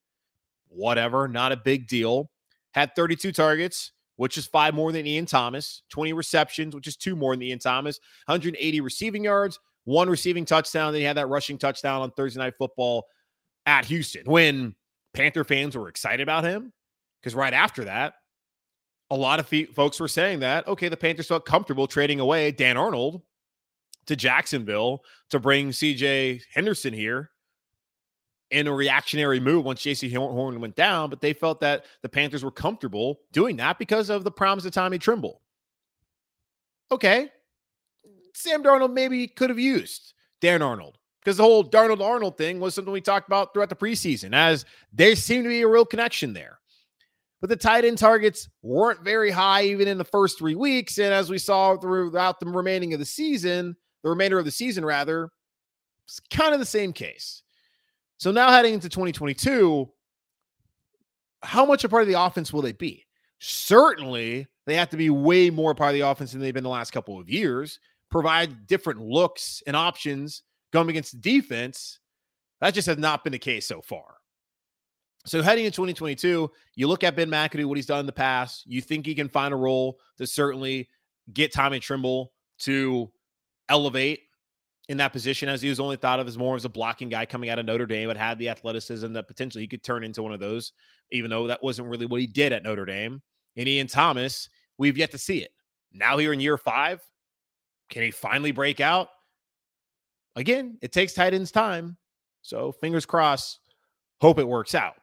Whatever, 0.68 1.28
not 1.28 1.52
a 1.52 1.58
big 1.58 1.88
deal. 1.88 2.30
Had 2.74 2.96
32 2.96 3.32
targets, 3.32 3.92
which 4.20 4.38
is 4.38 4.46
five 4.46 4.74
more 4.74 4.92
than 4.92 5.08
Ian 5.08 5.26
Thomas, 5.26 5.84
20 5.92 6.12
receptions, 6.12 6.76
which 6.76 6.88
is 6.88 6.98
two 6.98 7.16
more 7.16 7.38
than 7.38 7.44
Ian 7.44 7.60
Thomas, 7.60 8.02
180 8.26 8.82
receiving 8.82 9.24
yards, 9.24 9.58
one 9.86 10.10
receiving 10.10 10.44
touchdown. 10.44 10.92
Then 10.92 11.00
he 11.00 11.06
had 11.06 11.16
that 11.16 11.30
rushing 11.30 11.58
touchdown 11.58 12.02
on 12.02 12.12
Thursday 12.12 12.42
Night 12.42 12.56
Football 12.58 13.06
at 13.66 13.86
Houston 13.86 14.24
when 14.26 14.76
Panther 15.14 15.46
fans 15.46 15.78
were 15.78 15.88
excited 15.88 16.20
about 16.20 16.44
him. 16.44 16.74
Because 17.22 17.34
right 17.34 17.54
after 17.54 17.86
that, 17.86 18.16
a 19.10 19.16
lot 19.16 19.40
of 19.40 19.48
folks 19.74 20.02
were 20.02 20.10
saying 20.10 20.42
that, 20.42 20.68
okay, 20.68 20.90
the 20.90 20.98
Panthers 20.98 21.28
felt 21.28 21.46
comfortable 21.46 21.88
trading 21.88 22.20
away 22.20 22.52
Dan 22.52 22.76
Arnold 22.76 23.22
to 24.08 24.18
Jacksonville 24.18 25.00
to 25.30 25.40
bring 25.40 25.70
CJ 25.70 26.42
Henderson 26.54 26.94
here 26.94 27.32
in 28.52 28.68
a 28.68 28.74
reactionary 28.74 29.40
move 29.40 29.66
once 29.66 29.82
Jaycee 29.82 30.16
Horn 30.16 30.60
went 30.60 30.76
down, 30.76 31.10
but 31.10 31.22
they 31.22 31.34
felt 31.34 31.60
that 31.62 31.86
the 32.02 32.10
Panthers 32.10 32.44
were 32.44 32.52
comfortable 32.52 33.20
doing 33.32 33.58
that 33.58 33.78
because 33.78 34.10
of 34.10 34.24
the 34.24 34.32
promise 34.32 34.66
of 34.66 34.72
Tommy 34.72 34.98
Tremble. 34.98 35.42
Okay. 36.92 37.30
Sam 38.34 38.64
Darnold 38.64 38.94
maybe 38.94 39.28
could 39.28 39.50
have 39.50 39.60
used 39.60 40.14
Dan 40.42 40.62
Arnold 40.62 40.98
because 41.22 41.38
the 41.38 41.44
whole 41.44 41.64
Darnold 41.64 42.02
Arnold 42.02 42.38
thing 42.38 42.60
was 42.60 42.74
something 42.74 42.94
we 42.94 43.02
talked 43.02 43.28
about 43.28 43.54
throughout 43.54 43.70
the 43.70 43.76
preseason, 43.76 44.34
as 44.34 44.66
there 44.94 45.16
seemed 45.16 45.44
to 45.44 45.50
be 45.50 45.62
a 45.62 45.68
real 45.68 45.86
connection 45.86 46.34
there. 46.34 46.60
But 47.42 47.50
the 47.50 47.56
tight 47.56 47.86
end 47.86 47.98
targets 47.98 48.50
weren't 48.62 49.04
very 49.04 49.32
high 49.32 49.64
even 49.64 49.88
in 49.88 49.98
the 49.98 50.04
first 50.04 50.38
three 50.38 50.56
weeks. 50.56 50.98
And 50.98 51.14
as 51.14 51.30
we 51.30 51.38
saw 51.38 51.78
throughout 51.78 52.40
the 52.40 52.48
remaining 52.48 52.94
of 52.94 53.00
the 53.00 53.06
season, 53.06 53.76
the 54.04 54.10
remainder 54.10 54.40
of 54.40 54.46
the 54.46 54.52
season, 54.52 54.84
rather, 54.84 55.30
it's 56.06 56.20
kind 56.32 56.54
of 56.54 56.60
the 56.60 56.66
same 56.66 56.92
case. 56.92 57.44
So 58.20 58.32
now 58.32 58.52
heading 58.52 58.74
into 58.74 58.90
2022, 58.90 59.90
how 61.42 61.66
much 61.66 61.86
a 61.86 61.90
part 61.90 62.02
of 62.02 62.10
the 62.10 62.22
offense 62.22 62.52
will 62.52 62.62
they 62.62 62.74
be? 62.74 63.06
Certainly, 63.40 64.46
they 64.66 64.76
have 64.76 64.90
to 64.90 64.98
be 64.98 65.10
way 65.10 65.50
more 65.50 65.74
part 65.74 65.92
of 65.92 65.94
the 65.94 66.08
offense 66.08 66.34
than 66.34 66.42
they've 66.42 66.54
been 66.54 66.66
the 66.66 66.70
last 66.70 66.92
couple 66.92 67.18
of 67.18 67.30
years, 67.30 67.80
provide 68.12 68.68
different 68.68 69.00
looks 69.00 69.64
and 69.66 69.76
options 69.76 70.44
going 70.74 70.90
against 70.90 71.14
the 71.14 71.20
defense. 71.20 72.00
That 72.60 72.74
just 72.74 72.88
has 72.88 72.98
not 72.98 73.24
been 73.24 73.32
the 73.32 73.40
case 73.40 73.66
so 73.66 73.82
far. 73.82 74.16
So 75.26 75.42
heading 75.42 75.64
in 75.66 75.72
2022, 75.72 76.52
you 76.76 76.88
look 76.88 77.06
at 77.06 77.16
Ben 77.16 77.30
McAdoo, 77.30 77.66
what 77.66 77.78
he's 77.78 77.86
done 77.86 78.02
in 78.02 78.06
the 78.06 78.12
past. 78.12 78.66
You 78.66 78.82
think 78.82 79.06
he 79.06 79.16
can 79.16 79.30
find 79.30 79.54
a 79.54 79.58
role 79.58 79.98
to 80.18 80.28
certainly 80.28 80.90
get 81.32 81.54
Tommy 81.54 81.80
Tremble 81.80 82.34
to 82.60 83.10
elevate 83.70 84.24
in 84.90 84.98
that 84.98 85.14
position, 85.14 85.48
as 85.48 85.62
he 85.62 85.70
was 85.70 85.80
only 85.80 85.96
thought 85.96 86.20
of 86.20 86.28
as 86.28 86.38
more 86.38 86.56
as 86.56 86.66
a 86.66 86.70
blocking 86.70 87.10
guy 87.10 87.24
coming 87.24 87.50
out 87.50 87.60
of 87.60 87.66
Notre 87.66 87.86
Dame, 87.86 88.10
but 88.10 88.18
had 88.18 88.40
the 88.40 88.50
athleticism 88.50 89.14
that 89.14 89.28
potentially 89.28 89.64
he 89.64 89.68
could 89.68 89.84
turn 89.84 90.04
into 90.04 90.24
one 90.24 90.34
of 90.34 90.40
those, 90.40 90.74
even 91.12 91.30
though 91.30 91.46
that 91.48 91.64
wasn't 91.64 91.88
really 91.88 92.08
what 92.08 92.20
he 92.20 92.26
did 92.28 92.52
at 92.52 92.64
Notre 92.64 92.86
Dame. 92.86 93.22
And 93.56 93.70
Ian 93.70 93.86
Thomas, 93.86 94.50
we've 94.80 94.98
yet 94.98 95.12
to 95.12 95.20
see 95.20 95.38
it. 95.38 95.52
Now 95.94 96.18
here 96.18 96.34
in 96.34 96.40
year 96.40 96.58
five, 96.58 97.02
can 97.90 98.02
he 98.02 98.10
finally 98.10 98.52
break 98.52 98.80
out? 98.80 99.10
Again, 100.36 100.80
it 100.82 100.92
takes 100.92 101.14
tight 101.14 101.36
ends 101.36 101.52
time. 101.52 101.96
So 102.42 102.72
fingers 102.72 103.06
crossed. 103.06 103.60
Hope 104.22 104.40
it 104.40 104.48
works 104.48 104.74
out. 104.74 104.96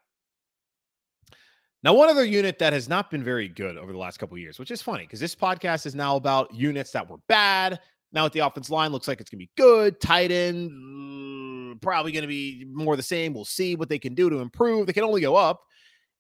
Now, 1.83 1.95
one 1.95 2.09
other 2.09 2.25
unit 2.25 2.59
that 2.59 2.73
has 2.73 2.89
not 2.89 3.11
been 3.13 3.23
very 3.23 3.49
good 3.49 3.77
over 3.77 3.93
the 3.93 3.99
last 3.99 4.19
couple 4.19 4.37
years, 4.37 4.59
which 4.59 4.73
is 4.73 4.83
funny 4.83 5.05
because 5.05 5.21
this 5.21 5.37
podcast 5.37 5.87
is 5.87 5.95
now 5.95 6.17
about 6.17 6.53
units 6.53 6.91
that 6.93 7.09
were 7.09 7.19
bad. 7.29 7.79
Now 8.17 8.25
with 8.25 8.33
the 8.33 8.41
offense 8.41 8.71
line, 8.71 8.93
looks 8.93 9.07
like 9.07 9.21
it's 9.21 9.29
going 9.29 9.41
to 9.41 9.45
be 9.45 9.51
good. 9.59 10.01
Tight 10.01 10.33
end, 10.33 10.71
mm, 10.71 11.81
probably 11.83 12.13
going 12.13 12.23
to 12.23 12.29
be 12.29 12.65
more 12.73 12.97
the 12.97 13.03
same. 13.03 13.35
We'll 13.35 13.45
see 13.45 13.77
what 13.77 13.91
they 13.91 13.99
can 13.99 14.15
do 14.15 14.31
to 14.31 14.39
improve. 14.39 14.87
They 14.87 14.95
can 14.95 15.05
only 15.05 15.21
go 15.21 15.37
up. 15.37 15.61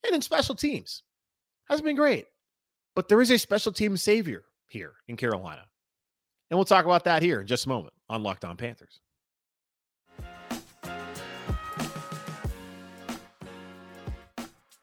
And 0.05 0.13
then 0.13 0.21
special 0.21 0.55
teams 0.55 1.05
has 1.71 1.81
been 1.81 1.97
great. 1.97 2.27
But 2.95 3.09
there 3.09 3.23
is 3.23 3.31
a 3.31 3.39
special 3.39 3.73
team 3.73 3.97
savior 3.97 4.45
here 4.69 4.93
in 5.09 5.17
Carolina. 5.17 5.63
And 6.51 6.59
we'll 6.59 6.67
talk 6.67 6.85
about 6.85 7.05
that 7.05 7.23
here 7.23 7.41
in 7.41 7.47
just 7.47 7.65
a 7.65 7.71
moment 7.71 7.95
on 8.11 8.23
Locked 8.23 8.45
On 8.45 8.59
Panthers. 8.59 9.01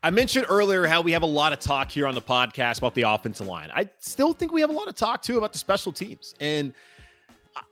I 0.02 0.10
mentioned 0.10 0.48
earlier 0.50 0.88
how 0.88 1.02
we 1.02 1.12
have 1.12 1.22
a 1.22 1.28
lot 1.28 1.54
of 1.54 1.60
talk 1.60 1.92
here 1.92 2.08
on 2.08 2.16
the 2.16 2.22
podcast 2.24 2.80
about 2.80 2.96
the 2.96 3.04
offensive 3.04 3.46
line. 3.46 3.70
I 3.72 3.88
still 4.00 4.34
think 4.34 4.52
we 4.52 4.62
have 4.62 4.72
a 4.72 4.74
lot 4.74 4.88
of 4.88 4.96
talk 4.96 5.22
too 5.22 5.38
about 5.38 5.54
the 5.54 5.60
special 5.60 5.92
teams. 5.92 6.34
And 6.40 6.74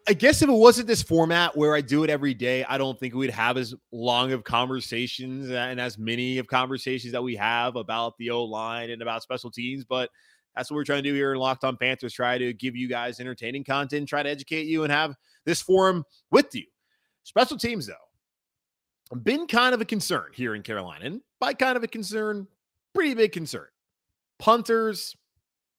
I 0.08 0.13
guess 0.13 0.41
if 0.41 0.50
it 0.50 0.54
wasn't 0.54 0.88
this 0.88 1.02
format 1.02 1.56
where 1.58 1.74
I 1.74 1.82
do 1.82 2.04
it 2.04 2.10
every 2.10 2.34
day, 2.34 2.63
I 2.65 2.78
don't 2.78 3.00
think 3.00 3.15
we'd 3.15 3.32
have 3.32 3.58
as 3.58 3.74
long 3.91 4.32
of 4.32 4.44
conversations 4.44 5.50
and 5.50 5.80
as 5.80 5.98
many 5.98 6.38
of 6.38 6.48
conversations 6.48 7.13
that 7.13 7.24
we 7.24 7.36
have 7.36 7.76
about 7.76 8.17
the 8.17 8.30
O 8.30 8.44
line 8.44 8.91
and 8.91 9.02
about 9.02 9.24
special 9.24 9.50
teams. 9.50 9.84
But 9.84 10.10
that's 10.56 10.70
what 10.70 10.76
we're 10.76 10.84
trying 10.84 11.04
to 11.04 11.10
do 11.10 11.15
here 11.15 11.34
in 11.34 11.39
Locked 11.39 11.63
On 11.63 11.78
Panthers. 11.78 12.13
Try 12.13 12.38
to 12.38 12.54
give 12.54 12.76
you 12.76 12.88
guys 12.88 13.20
entertaining 13.20 13.63
content, 13.63 14.08
try 14.08 14.22
to 14.22 14.30
educate 14.30 14.67
you, 14.67 14.84
and 14.84 14.91
have 14.91 15.15
this 15.46 15.62
forum 15.62 16.04
with 16.30 16.54
you. 16.54 16.65
Special 17.24 17.58
teams, 17.58 17.88
though, 17.88 19.15
been 19.24 19.48
kind 19.48 19.74
of 19.74 19.82
a 19.82 19.86
concern 19.86 20.32
here 20.34 20.54
in 20.56 20.62
Carolina. 20.62 21.06
And 21.06 21.22
by 21.39 21.54
kind 21.54 21.78
of 21.78 21.84
a 21.84 21.88
concern, 21.88 22.48
pretty 22.94 23.13
big 23.13 23.32
concern. 23.32 23.67
Punters, 24.39 25.15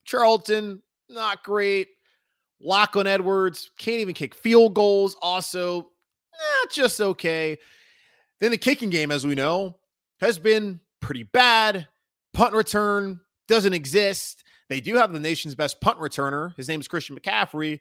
Charlton, 0.05 0.83
not 1.09 1.45
great. 1.45 1.89
Lachlan 2.63 3.07
Edwards 3.07 3.71
can't 3.79 4.01
even 4.01 4.15
kick 4.15 4.35
field 4.35 4.75
goals. 4.75 5.17
Also, 5.21 5.91
eh, 6.35 6.67
just 6.71 7.01
okay. 7.01 7.59
Then 8.41 8.51
the 8.51 8.59
kicking 8.59 8.91
game, 8.91 9.11
as 9.11 9.27
we 9.27 9.35
know, 9.35 9.77
has 10.21 10.39
been 10.39 10.81
pretty 11.01 11.25
bad. 11.25 11.89
Punt 12.33 12.55
return 12.55 13.21
doesn't 13.49 13.73
exist. 13.73 14.45
They 14.69 14.81
do 14.81 14.95
have 14.97 15.13
the 15.13 15.21
nation's 15.21 15.55
best 15.55 15.81
punt 15.81 15.99
returner. 15.99 16.57
His 16.57 16.69
name 16.69 16.81
is 16.81 16.89
Christian 16.89 17.19
McCaffrey. 17.19 17.81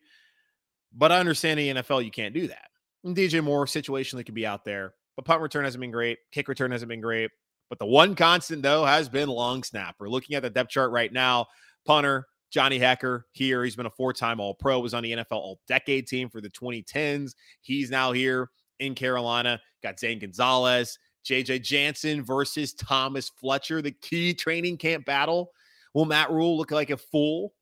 But 0.93 1.11
I 1.11 1.19
understand 1.19 1.59
the 1.59 1.73
NFL, 1.75 2.03
you 2.03 2.11
can't 2.11 2.33
do 2.33 2.47
that. 2.47 2.69
And 3.03 3.15
DJ 3.15 3.43
Moore, 3.43 3.65
situation 3.65 4.17
that 4.17 4.25
could 4.25 4.35
be 4.35 4.45
out 4.45 4.65
there. 4.65 4.93
But 5.15 5.25
punt 5.25 5.41
return 5.41 5.63
hasn't 5.63 5.81
been 5.81 5.91
great. 5.91 6.19
Kick 6.31 6.47
return 6.47 6.71
hasn't 6.71 6.89
been 6.89 7.01
great. 7.01 7.31
But 7.69 7.79
the 7.79 7.85
one 7.85 8.15
constant, 8.15 8.61
though, 8.61 8.83
has 8.83 9.07
been 9.07 9.29
long 9.29 9.63
snapper. 9.63 10.09
Looking 10.09 10.35
at 10.35 10.43
the 10.43 10.49
depth 10.49 10.71
chart 10.71 10.91
right 10.91 11.11
now, 11.11 11.47
punter, 11.85 12.27
Johnny 12.51 12.77
Hekker 12.79 13.23
here. 13.31 13.63
He's 13.63 13.75
been 13.75 13.85
a 13.85 13.91
four 13.91 14.13
time 14.13 14.39
All 14.39 14.53
Pro, 14.53 14.79
was 14.79 14.93
on 14.93 15.03
the 15.03 15.13
NFL 15.13 15.31
All 15.31 15.59
Decade 15.67 16.05
team 16.07 16.29
for 16.29 16.41
the 16.41 16.49
2010s. 16.49 17.33
He's 17.61 17.89
now 17.89 18.11
here 18.11 18.49
in 18.79 18.93
Carolina. 18.93 19.59
Got 19.81 19.99
Zane 19.99 20.19
Gonzalez, 20.19 20.99
JJ 21.25 21.63
Jansen 21.63 22.23
versus 22.23 22.73
Thomas 22.73 23.29
Fletcher, 23.29 23.81
the 23.81 23.91
key 23.91 24.33
training 24.33 24.77
camp 24.77 25.05
battle. 25.05 25.51
Will 25.93 26.05
Matt 26.05 26.29
Rhule 26.29 26.57
look 26.57 26.71
like 26.71 26.89
a 26.89 26.97
fool 26.97 27.53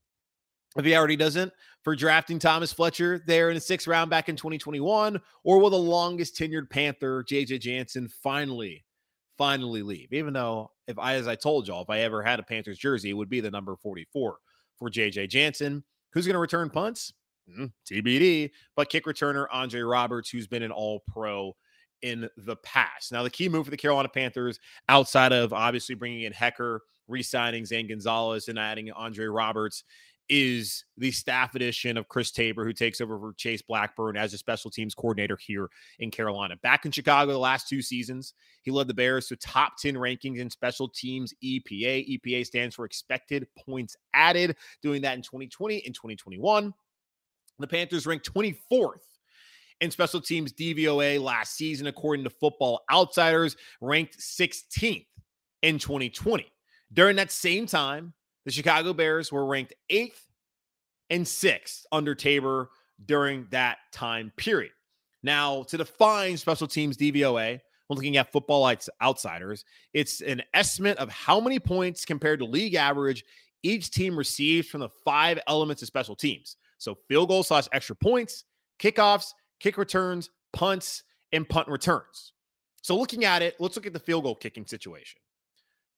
if 0.75 0.85
he 0.85 0.95
already 0.95 1.15
doesn't 1.15 1.51
for 1.83 1.95
drafting 1.95 2.39
Thomas 2.39 2.73
Fletcher 2.73 3.23
there 3.25 3.49
in 3.49 3.55
the 3.55 3.61
sixth 3.61 3.87
round 3.87 4.09
back 4.09 4.27
in 4.27 4.35
2021? 4.35 5.21
Or 5.43 5.59
will 5.59 5.69
the 5.69 5.77
longest 5.77 6.35
tenured 6.35 6.69
Panther, 6.69 7.23
JJ 7.23 7.61
Jansen, 7.61 8.07
finally 8.07 8.83
finally 9.37 9.81
leave. 9.81 10.11
Even 10.11 10.33
though, 10.33 10.69
if 10.87 10.99
I, 10.99 11.13
as 11.15 11.27
I 11.27 11.33
told 11.33 11.67
y'all, 11.67 11.81
if 11.81 11.89
I 11.89 11.99
ever 11.99 12.21
had 12.21 12.39
a 12.39 12.43
Panthers 12.43 12.77
jersey, 12.77 13.09
it 13.09 13.13
would 13.13 13.29
be 13.29 13.39
the 13.39 13.49
number 13.49 13.75
44 13.75 14.37
for 14.79 14.89
JJ 14.89 15.29
Jansen. 15.29 15.83
Who's 16.13 16.25
going 16.25 16.33
to 16.33 16.39
return 16.39 16.69
punts? 16.69 17.13
Mm, 17.49 17.71
TBD. 17.89 18.51
But 18.75 18.89
kick 18.89 19.05
returner 19.05 19.45
Andre 19.51 19.81
Roberts, 19.81 20.29
who's 20.29 20.47
been 20.47 20.63
an 20.63 20.71
all 20.71 21.03
pro 21.07 21.55
in 22.01 22.29
the 22.37 22.55
past. 22.57 23.11
Now, 23.11 23.23
the 23.23 23.29
key 23.29 23.49
move 23.49 23.65
for 23.65 23.71
the 23.71 23.77
Carolina 23.77 24.09
Panthers, 24.09 24.59
outside 24.87 25.33
of 25.33 25.53
obviously 25.53 25.95
bringing 25.95 26.21
in 26.21 26.33
Hekker, 26.33 26.79
re 27.07 27.21
signing 27.21 27.65
Zane 27.65 27.87
Gonzalez, 27.87 28.47
and 28.47 28.57
adding 28.57 28.91
Andre 28.91 29.25
Roberts, 29.25 29.83
is 30.29 30.85
the 30.97 31.11
staff 31.11 31.55
edition 31.55 31.97
of 31.97 32.07
Chris 32.07 32.31
Tabor, 32.31 32.63
who 32.63 32.73
takes 32.73 33.01
over 33.01 33.19
for 33.19 33.33
Chase 33.33 33.61
Blackburn 33.61 34.15
as 34.15 34.33
a 34.33 34.37
special 34.37 34.69
teams 34.69 34.93
coordinator 34.93 35.37
here 35.37 35.69
in 35.99 36.11
Carolina. 36.11 36.55
Back 36.61 36.85
in 36.85 36.91
Chicago 36.91 37.31
the 37.31 37.39
last 37.39 37.67
two 37.67 37.81
seasons, 37.81 38.33
he 38.61 38.71
led 38.71 38.87
the 38.87 38.93
Bears 38.93 39.27
to 39.27 39.35
top 39.35 39.73
10 39.77 39.95
rankings 39.95 40.37
in 40.37 40.49
special 40.49 40.87
teams 40.87 41.33
EPA. 41.43 42.19
EPA 42.19 42.45
stands 42.45 42.75
for 42.75 42.85
expected 42.85 43.47
points 43.65 43.95
added, 44.13 44.55
doing 44.81 45.01
that 45.01 45.15
in 45.15 45.21
2020 45.23 45.83
and 45.85 45.95
2021. 45.95 46.73
The 47.57 47.67
Panthers 47.67 48.05
ranked 48.05 48.31
24th 48.31 48.99
in 49.81 49.91
special 49.91 50.21
teams 50.21 50.53
DVOA 50.53 51.21
last 51.21 51.55
season, 51.55 51.87
according 51.87 52.23
to 52.25 52.29
Football 52.29 52.83
Outsiders, 52.91 53.55
ranked 53.81 54.17
16th 54.19 55.05
in 55.61 55.79
2020. 55.79 56.51
During 56.93 57.15
that 57.17 57.31
same 57.31 57.65
time, 57.65 58.13
the 58.45 58.51
Chicago 58.51 58.93
Bears 58.93 59.31
were 59.31 59.45
ranked 59.45 59.73
eighth 59.89 60.25
and 61.09 61.27
sixth 61.27 61.85
under 61.91 62.15
Tabor 62.15 62.69
during 63.05 63.47
that 63.51 63.77
time 63.91 64.31
period. 64.37 64.71
Now, 65.23 65.63
to 65.63 65.77
define 65.77 66.37
special 66.37 66.67
teams 66.67 66.97
DVOA, 66.97 67.59
when 67.87 67.95
looking 67.95 68.17
at 68.17 68.31
football 68.31 68.71
outsiders, 69.01 69.65
it's 69.93 70.21
an 70.21 70.43
estimate 70.53 70.97
of 70.97 71.09
how 71.09 71.39
many 71.39 71.59
points 71.59 72.05
compared 72.05 72.39
to 72.39 72.45
league 72.45 72.75
average 72.75 73.23
each 73.63 73.91
team 73.91 74.15
receives 74.15 74.67
from 74.67 74.81
the 74.81 74.89
five 75.03 75.39
elements 75.47 75.81
of 75.81 75.87
special 75.87 76.15
teams. 76.15 76.55
So 76.77 76.95
field 77.07 77.29
goal 77.29 77.43
slash 77.43 77.67
extra 77.73 77.95
points, 77.95 78.45
kickoffs, 78.79 79.33
kick 79.59 79.77
returns, 79.77 80.29
punts, 80.53 81.03
and 81.31 81.47
punt 81.47 81.67
returns. 81.67 82.33
So 82.81 82.97
looking 82.97 83.25
at 83.25 83.41
it, 83.41 83.55
let's 83.59 83.75
look 83.75 83.85
at 83.85 83.93
the 83.93 83.99
field 83.99 84.23
goal 84.23 84.35
kicking 84.35 84.65
situation. 84.65 85.19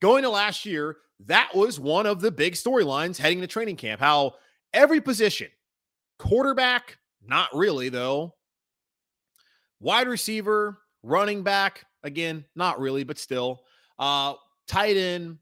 Going 0.01 0.23
to 0.23 0.30
last 0.30 0.65
year, 0.65 0.97
that 1.25 1.55
was 1.55 1.79
one 1.79 2.05
of 2.05 2.21
the 2.21 2.31
big 2.31 2.53
storylines 2.53 3.17
heading 3.17 3.41
to 3.41 3.47
training 3.47 3.75
camp. 3.75 3.99
How 3.99 4.36
every 4.73 5.01
position, 5.01 5.49
quarterback, 6.17 6.97
not 7.25 7.53
really 7.53 7.89
though, 7.89 8.36
wide 9.79 10.07
receiver, 10.07 10.79
running 11.03 11.43
back, 11.43 11.86
again, 12.03 12.45
not 12.55 12.79
really, 12.79 13.03
but 13.03 13.17
still, 13.17 13.63
uh, 13.99 14.34
tight 14.67 14.97
end, 14.97 15.38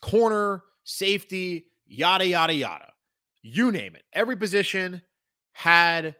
corner, 0.00 0.62
safety, 0.84 1.66
yada, 1.86 2.26
yada, 2.26 2.54
yada. 2.54 2.92
You 3.42 3.70
name 3.70 3.94
it. 3.94 4.02
Every 4.12 4.36
position 4.36 5.02
had 5.52 6.16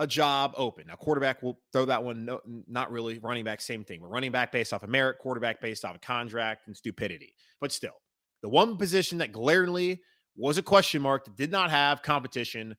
a 0.00 0.06
job 0.06 0.54
open. 0.56 0.86
Now, 0.88 0.96
quarterback 0.96 1.42
will 1.42 1.60
throw 1.72 1.84
that 1.84 2.02
one. 2.02 2.24
No, 2.24 2.40
not 2.66 2.90
really. 2.90 3.18
Running 3.18 3.44
back, 3.44 3.60
same 3.60 3.84
thing. 3.84 4.00
We're 4.00 4.08
running 4.08 4.32
back 4.32 4.50
based 4.50 4.72
off 4.72 4.82
of 4.82 4.88
merit, 4.88 5.18
quarterback 5.18 5.60
based 5.60 5.84
off 5.84 5.94
of 5.94 6.00
contract 6.00 6.66
and 6.66 6.76
stupidity. 6.76 7.34
But 7.60 7.70
still, 7.70 8.00
the 8.42 8.48
one 8.48 8.78
position 8.78 9.18
that 9.18 9.30
glaringly 9.30 10.00
was 10.36 10.56
a 10.56 10.62
question 10.62 11.02
mark 11.02 11.26
that 11.26 11.36
did 11.36 11.52
not 11.52 11.70
have 11.70 12.02
competition 12.02 12.74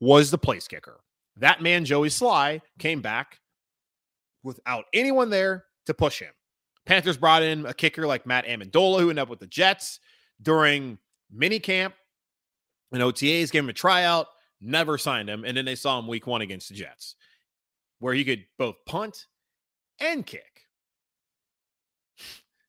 was 0.00 0.32
the 0.32 0.38
place 0.38 0.66
kicker. 0.66 0.98
That 1.36 1.62
man, 1.62 1.84
Joey 1.84 2.08
Slye, 2.08 2.60
came 2.80 3.00
back 3.00 3.38
without 4.42 4.86
anyone 4.92 5.30
there 5.30 5.64
to 5.86 5.94
push 5.94 6.20
him. 6.20 6.32
Panthers 6.86 7.16
brought 7.16 7.44
in 7.44 7.66
a 7.66 7.74
kicker 7.74 8.04
like 8.04 8.26
Matt 8.26 8.46
Amendola, 8.46 8.98
who 8.98 9.10
ended 9.10 9.22
up 9.22 9.28
with 9.28 9.38
the 9.38 9.46
Jets 9.46 10.00
during 10.42 10.98
minicamp 11.34 11.92
and 12.90 13.00
OTAs, 13.00 13.52
gave 13.52 13.62
him 13.62 13.68
a 13.68 13.72
tryout 13.72 14.26
never 14.60 14.98
signed 14.98 15.28
him. 15.28 15.44
And 15.44 15.56
then 15.56 15.64
they 15.64 15.74
saw 15.74 15.98
him 15.98 16.06
week 16.06 16.26
one 16.26 16.42
against 16.42 16.68
the 16.68 16.74
Jets, 16.74 17.16
where 17.98 18.14
he 18.14 18.24
could 18.24 18.44
both 18.58 18.76
punt 18.86 19.26
and 20.00 20.24
kick. 20.24 20.62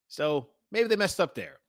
So 0.07 0.47
maybe 0.71 0.87
they 0.87 0.95
messed 0.95 1.19
up 1.19 1.35
there. 1.35 1.59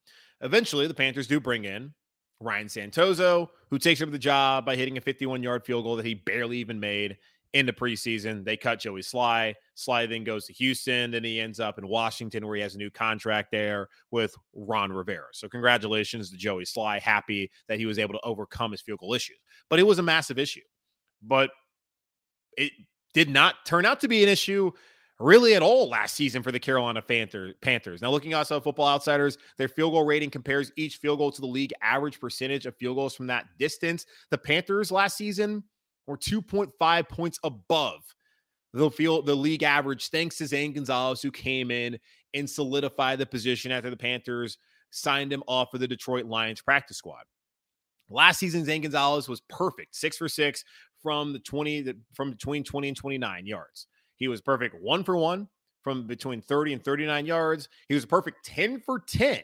Eventually, 0.41 0.87
the 0.87 0.95
Panthers 0.95 1.27
do 1.27 1.41
bring 1.41 1.65
in 1.65 1.93
Ryan 2.41 2.69
Santoso, 2.69 3.49
who 3.71 3.79
takes 3.79 4.01
over 4.01 4.11
the 4.11 4.19
job 4.19 4.65
by 4.65 4.77
hitting 4.77 4.97
a 4.97 5.01
51 5.01 5.43
yard 5.43 5.65
field 5.65 5.85
goal 5.85 5.97
that 5.97 6.07
he 6.07 6.15
barely 6.15 6.59
even 6.59 6.79
made 6.79 7.19
in 7.55 7.67
the 7.67 7.73
preseason. 7.73 8.45
They 8.45 8.57
cut 8.57 8.81
Joey 8.81 9.01
Slye. 9.01 9.55
Slye 9.77 10.09
then 10.09 10.25
goes 10.25 10.47
to 10.47 10.53
Houston. 10.55 11.11
Then 11.11 11.25
he 11.25 11.41
ends 11.41 11.61
up 11.61 11.79
in 11.79 11.89
Washington, 11.89 12.47
where 12.47 12.57
he 12.57 12.63
has 12.63 12.75
a 12.75 12.79
new 12.79 12.91
contract 12.91 13.51
there 13.51 13.89
with 14.11 14.35
Ron 14.55 14.93
Rivera. 14.93 15.29
So, 15.33 15.49
congratulations 15.49 16.31
to 16.31 16.37
Joey 16.37 16.65
Slye. 16.65 17.01
Happy 17.01 17.51
that 17.69 17.79
he 17.79 17.87
was 17.87 17.99
able 17.99 18.15
to 18.15 18.21
overcome 18.23 18.73
his 18.73 18.81
field 18.81 19.01
goal 19.01 19.15
issues. 19.15 19.39
But 19.71 19.79
it 19.79 19.87
was 19.87 19.99
a 19.99 20.03
massive 20.03 20.39
issue. 20.39 20.61
But 21.23 21.51
it 22.57 22.73
did 23.15 23.31
not 23.31 23.65
turn 23.65 23.87
out 23.87 24.01
to 24.01 24.09
be 24.09 24.23
an 24.23 24.29
issue 24.29 24.71
really 25.21 25.55
at 25.55 25.63
all 25.63 25.89
last 25.89 26.15
season 26.15 26.43
for 26.43 26.53
the 26.53 26.61
Carolina 26.61 27.03
Panthers. 27.03 28.03
Now, 28.03 28.11
looking 28.11 28.35
also 28.35 28.57
at 28.57 28.63
Football 28.63 28.87
Outsiders, 28.87 29.37
their 29.57 29.69
field 29.69 29.93
goal 29.93 30.05
rating 30.05 30.31
compares 30.31 30.71
each 30.77 30.99
field 30.99 31.19
goal 31.19 31.33
to 31.33 31.41
the 31.41 31.47
league 31.47 31.73
average 31.83 32.21
percentage 32.21 32.67
of 32.67 32.77
field 32.77 32.97
goals 32.97 33.17
from 33.17 33.27
that 33.29 33.47
distance. 33.59 34.07
The 34.31 34.39
Panthers 34.39 34.93
last 34.93 35.17
season 35.17 35.65
were 36.09 36.17
2.5 36.17 37.09
points 37.09 37.39
above 37.45 38.01
the 38.73 38.91
field 38.91 39.27
the 39.27 39.35
league 39.35 39.63
average, 39.63 40.09
thanks 40.09 40.37
to 40.37 40.47
Zane 40.47 40.73
Gonzalez, 40.73 41.23
who 41.23 41.31
came 41.31 41.71
in 41.71 41.99
and 42.35 42.49
solidified 42.49 43.19
the 43.19 43.27
position 43.27 43.71
after 43.71 43.91
the 43.91 43.97
Panthers 43.97 44.59
signed 44.91 45.33
him 45.33 45.43
off 45.47 45.75
of 45.75 45.81
the 45.81 45.89
Detroit 45.89 46.27
Lions 46.27 46.61
practice 46.61 46.97
squad. 46.97 47.25
Last 48.11 48.39
season, 48.39 48.65
Zane 48.65 48.83
Gonzalez 48.83 49.29
was 49.29 49.43
perfect, 49.49 49.95
six 49.95 50.17
for 50.17 50.29
six 50.29 50.65
from 51.03 51.33
the 51.33 51.39
20 51.39 51.95
from 52.15 52.31
between 52.31 52.65
20 52.65 52.89
and 52.89 52.97
29 52.97 53.47
yards. 53.47 53.87
He 54.17 54.29
was 54.29 54.41
perfect 54.41 54.75
one 54.81 55.05
for 55.05 55.17
one 55.17 55.49
from 55.83 56.07
between 56.07 56.41
30 56.41 56.75
and 56.75 56.85
39 56.85 57.27
yards. 57.27 57.69
He 57.89 57.95
was 57.95 58.05
a 58.05 58.09
perfect 58.09 58.45
10 58.45 58.81
for 58.81 58.99
10 58.99 59.41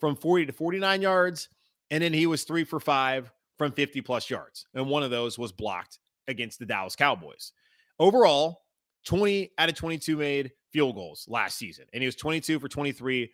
from 0.00 0.16
40 0.16 0.46
to 0.46 0.52
49 0.52 1.02
yards. 1.02 1.48
And 1.90 2.02
then 2.02 2.12
he 2.12 2.26
was 2.26 2.44
three 2.44 2.64
for 2.64 2.80
five 2.80 3.30
from 3.58 3.72
50 3.72 4.00
plus 4.00 4.28
yards. 4.30 4.66
And 4.74 4.86
one 4.86 5.02
of 5.02 5.10
those 5.10 5.38
was 5.38 5.52
blocked 5.52 5.98
against 6.28 6.58
the 6.58 6.66
Dallas 6.66 6.96
Cowboys. 6.96 7.52
Overall, 7.98 8.62
20 9.06 9.50
out 9.58 9.68
of 9.68 9.74
22 9.74 10.16
made 10.16 10.52
field 10.72 10.94
goals 10.94 11.26
last 11.28 11.58
season. 11.58 11.86
And 11.92 12.02
he 12.02 12.06
was 12.06 12.16
22 12.16 12.58
for 12.60 12.68
23 12.68 13.30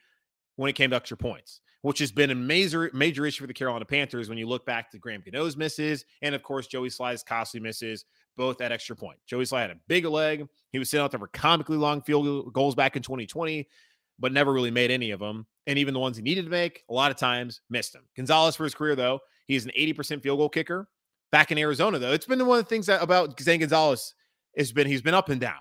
when 0.57 0.69
it 0.69 0.75
came 0.75 0.91
to 0.91 0.97
extra 0.97 1.17
points, 1.17 1.61
which 1.83 2.01
has 2.01 2.11
been 2.11 2.31
a 2.31 2.35
major 2.35 2.91
major 2.93 3.25
issue 3.25 3.43
for 3.43 3.47
the 3.47 3.55
Carolina 3.55 3.85
Panthers 3.85 4.29
when 4.29 4.39
you 4.39 4.49
look 4.49 4.67
back 4.67 4.91
to 4.91 4.99
Graham 4.99 5.23
Gano's 5.25 5.57
misses 5.57 6.05
and 6.23 6.35
of 6.35 6.43
course 6.43 6.67
Joey 6.67 6.89
Slye's 6.89 7.23
costly 7.23 7.61
misses, 7.61 8.05
both 8.37 8.61
at 8.61 8.73
extra 8.73 8.97
point. 8.97 9.19
Joey 9.27 9.45
Slye 9.45 9.61
had 9.61 9.71
a 9.71 9.77
big 9.87 10.05
leg. 10.05 10.47
He 10.73 10.79
was 10.79 10.91
sitting 10.91 11.05
out 11.05 11.13
there 11.13 11.21
for 11.21 11.29
comically 11.29 11.77
long 11.77 12.03
field 12.03 12.53
goals 12.53 12.75
back 12.75 12.97
in 12.97 13.03
2020, 13.03 13.69
but 14.19 14.33
never 14.33 14.53
really 14.53 14.71
made 14.71 14.91
any 14.91 15.13
of 15.13 15.21
them. 15.21 15.47
And 15.67 15.79
even 15.79 15.95
the 15.95 16.01
ones 16.01 16.17
he 16.17 16.23
needed 16.23 16.45
to 16.45 16.51
make, 16.51 16.83
a 16.89 16.93
lot 16.93 17.11
of 17.11 17.17
times 17.17 17.61
missed 17.71 17.93
them. 17.93 18.05
Gonzalez 18.17 18.57
for 18.57 18.65
his 18.65 18.75
career, 18.75 18.97
though, 18.97 19.21
he's 19.49 19.65
an 19.65 19.73
80% 19.77 20.23
field 20.23 20.39
goal 20.39 20.49
kicker. 20.49 20.89
Back 21.33 21.51
in 21.51 21.59
Arizona, 21.59 21.99
though, 21.99 22.13
it's 22.13 22.25
been 22.25 22.47
one 22.47 22.59
of 22.59 22.65
the 22.65 22.69
things 22.69 22.87
that 22.87 23.03
about 23.03 23.39
Zane 23.41 23.61
Gonzalez 23.61 24.15
has 24.57 24.73
been 24.73 24.87
he's 24.87 25.03
been 25.03 25.15
up 25.15 25.29
and 25.29 25.41
down. 25.41 25.61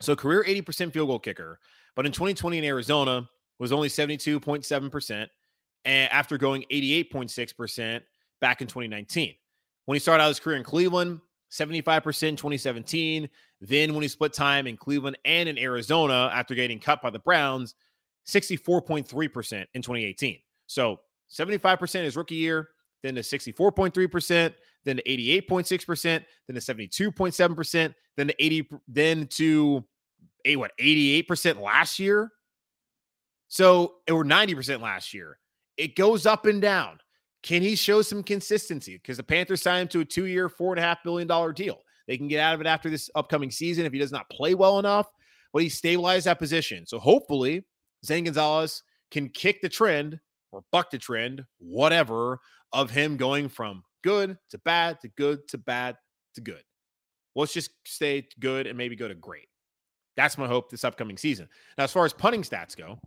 So 0.00 0.16
career 0.16 0.44
80% 0.44 0.92
field 0.92 1.08
goal 1.08 1.18
kicker, 1.18 1.60
but 1.94 2.06
in 2.06 2.12
2020 2.12 2.58
in 2.58 2.64
Arizona 2.64 3.28
was 3.58 3.72
only 3.72 3.88
72.7% 3.88 5.26
and 5.84 6.12
after 6.12 6.38
going 6.38 6.64
88.6% 6.70 8.00
back 8.40 8.60
in 8.60 8.66
2019. 8.66 9.34
When 9.84 9.96
he 9.96 10.00
started 10.00 10.22
out 10.22 10.28
his 10.28 10.40
career 10.40 10.56
in 10.56 10.64
Cleveland, 10.64 11.20
75% 11.50 12.28
in 12.28 12.36
2017. 12.36 13.28
Then 13.60 13.94
when 13.94 14.02
he 14.02 14.08
split 14.08 14.32
time 14.32 14.66
in 14.66 14.76
Cleveland 14.76 15.18
and 15.24 15.48
in 15.48 15.58
Arizona 15.58 16.30
after 16.32 16.54
getting 16.54 16.78
cut 16.78 17.02
by 17.02 17.10
the 17.10 17.18
Browns, 17.18 17.74
64.3% 18.26 19.66
in 19.74 19.82
2018. 19.82 20.38
So 20.66 21.00
75% 21.30 22.04
his 22.04 22.16
rookie 22.16 22.36
year, 22.36 22.68
then 23.02 23.14
to 23.14 23.20
64.3%, 23.20 24.54
then 24.84 24.96
to 24.96 25.02
88.6%, 25.02 26.02
then 26.02 26.24
to 26.48 26.54
72.7%, 26.54 27.94
then 28.16 28.26
to 28.28 28.44
80, 28.44 28.68
then 28.88 29.26
to 29.26 29.84
a 30.44 30.56
what 30.56 30.72
88% 30.78 31.60
last 31.60 31.98
year. 31.98 32.32
So 33.48 33.94
it 34.06 34.12
were 34.12 34.24
90% 34.24 34.80
last 34.80 35.14
year. 35.14 35.38
It 35.76 35.96
goes 35.96 36.26
up 36.26 36.46
and 36.46 36.60
down. 36.60 36.98
Can 37.42 37.62
he 37.62 37.76
show 37.76 38.02
some 38.02 38.22
consistency? 38.22 38.96
Because 38.96 39.16
the 39.16 39.22
Panthers 39.22 39.62
signed 39.62 39.82
him 39.82 39.88
to 39.88 40.00
a 40.00 40.04
two-year, 40.04 40.48
four 40.48 40.72
and 40.72 40.80
a 40.80 40.82
half 40.82 41.02
billion 41.04 41.28
dollar 41.28 41.52
deal. 41.52 41.78
They 42.06 42.18
can 42.18 42.28
get 42.28 42.40
out 42.40 42.54
of 42.54 42.60
it 42.60 42.66
after 42.66 42.90
this 42.90 43.10
upcoming 43.14 43.50
season 43.50 43.86
if 43.86 43.92
he 43.92 43.98
does 43.98 44.12
not 44.12 44.28
play 44.30 44.54
well 44.54 44.78
enough. 44.78 45.06
But 45.52 45.62
he 45.62 45.68
stabilized 45.68 46.26
that 46.26 46.38
position. 46.38 46.86
So 46.86 46.98
hopefully, 46.98 47.64
Zane 48.04 48.24
Gonzalez 48.24 48.82
can 49.10 49.28
kick 49.28 49.62
the 49.62 49.68
trend 49.68 50.18
or 50.52 50.62
buck 50.72 50.90
the 50.90 50.98
trend, 50.98 51.44
whatever, 51.58 52.40
of 52.72 52.90
him 52.90 53.16
going 53.16 53.48
from 53.48 53.82
good 54.02 54.38
to 54.50 54.58
bad 54.58 55.00
to 55.00 55.08
good 55.08 55.46
to 55.48 55.58
bad 55.58 55.96
to 56.34 56.40
good. 56.40 56.62
Let's 57.34 57.52
just 57.52 57.70
stay 57.86 58.26
good 58.40 58.66
and 58.66 58.76
maybe 58.76 58.96
go 58.96 59.08
to 59.08 59.14
great. 59.14 59.48
That's 60.16 60.36
my 60.36 60.48
hope 60.48 60.70
this 60.70 60.84
upcoming 60.84 61.16
season. 61.16 61.48
Now, 61.76 61.84
as 61.84 61.92
far 61.92 62.04
as 62.04 62.12
punting 62.12 62.42
stats 62.42 62.76
go, 62.76 62.98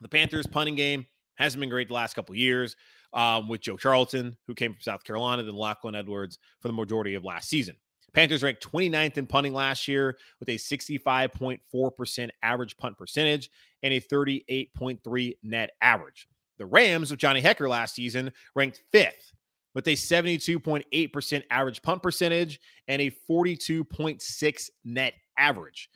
the 0.00 0.08
Panthers' 0.08 0.46
punting 0.46 0.74
game 0.74 1.06
hasn't 1.36 1.60
been 1.60 1.70
great 1.70 1.88
the 1.88 1.94
last 1.94 2.14
couple 2.14 2.34
years 2.34 2.74
um, 3.12 3.48
with 3.48 3.60
Joe 3.60 3.76
Charlton, 3.76 4.36
who 4.46 4.54
came 4.54 4.72
from 4.72 4.80
South 4.82 5.04
Carolina, 5.04 5.42
then 5.42 5.54
Lachlan 5.54 5.94
Edwards 5.94 6.38
for 6.60 6.68
the 6.68 6.74
majority 6.74 7.14
of 7.14 7.24
last 7.24 7.48
season. 7.48 7.76
Panthers 8.12 8.42
ranked 8.42 8.66
29th 8.66 9.18
in 9.18 9.26
punting 9.26 9.52
last 9.52 9.86
year 9.86 10.16
with 10.40 10.48
a 10.48 10.56
65.4% 10.56 12.30
average 12.42 12.76
punt 12.78 12.96
percentage 12.96 13.50
and 13.82 13.92
a 13.92 14.00
38.3 14.00 15.36
net 15.42 15.70
average. 15.82 16.26
The 16.58 16.66
Rams 16.66 17.10
with 17.10 17.20
Johnny 17.20 17.42
Hekker 17.42 17.68
last 17.68 17.94
season 17.94 18.32
ranked 18.54 18.82
fifth 18.90 19.32
with 19.74 19.86
a 19.88 19.92
72.8% 19.92 21.42
average 21.50 21.82
punt 21.82 22.02
percentage 22.02 22.60
and 22.88 23.02
a 23.02 23.10
42.6 23.28 24.70
net 24.84 25.14
average. 25.38 25.90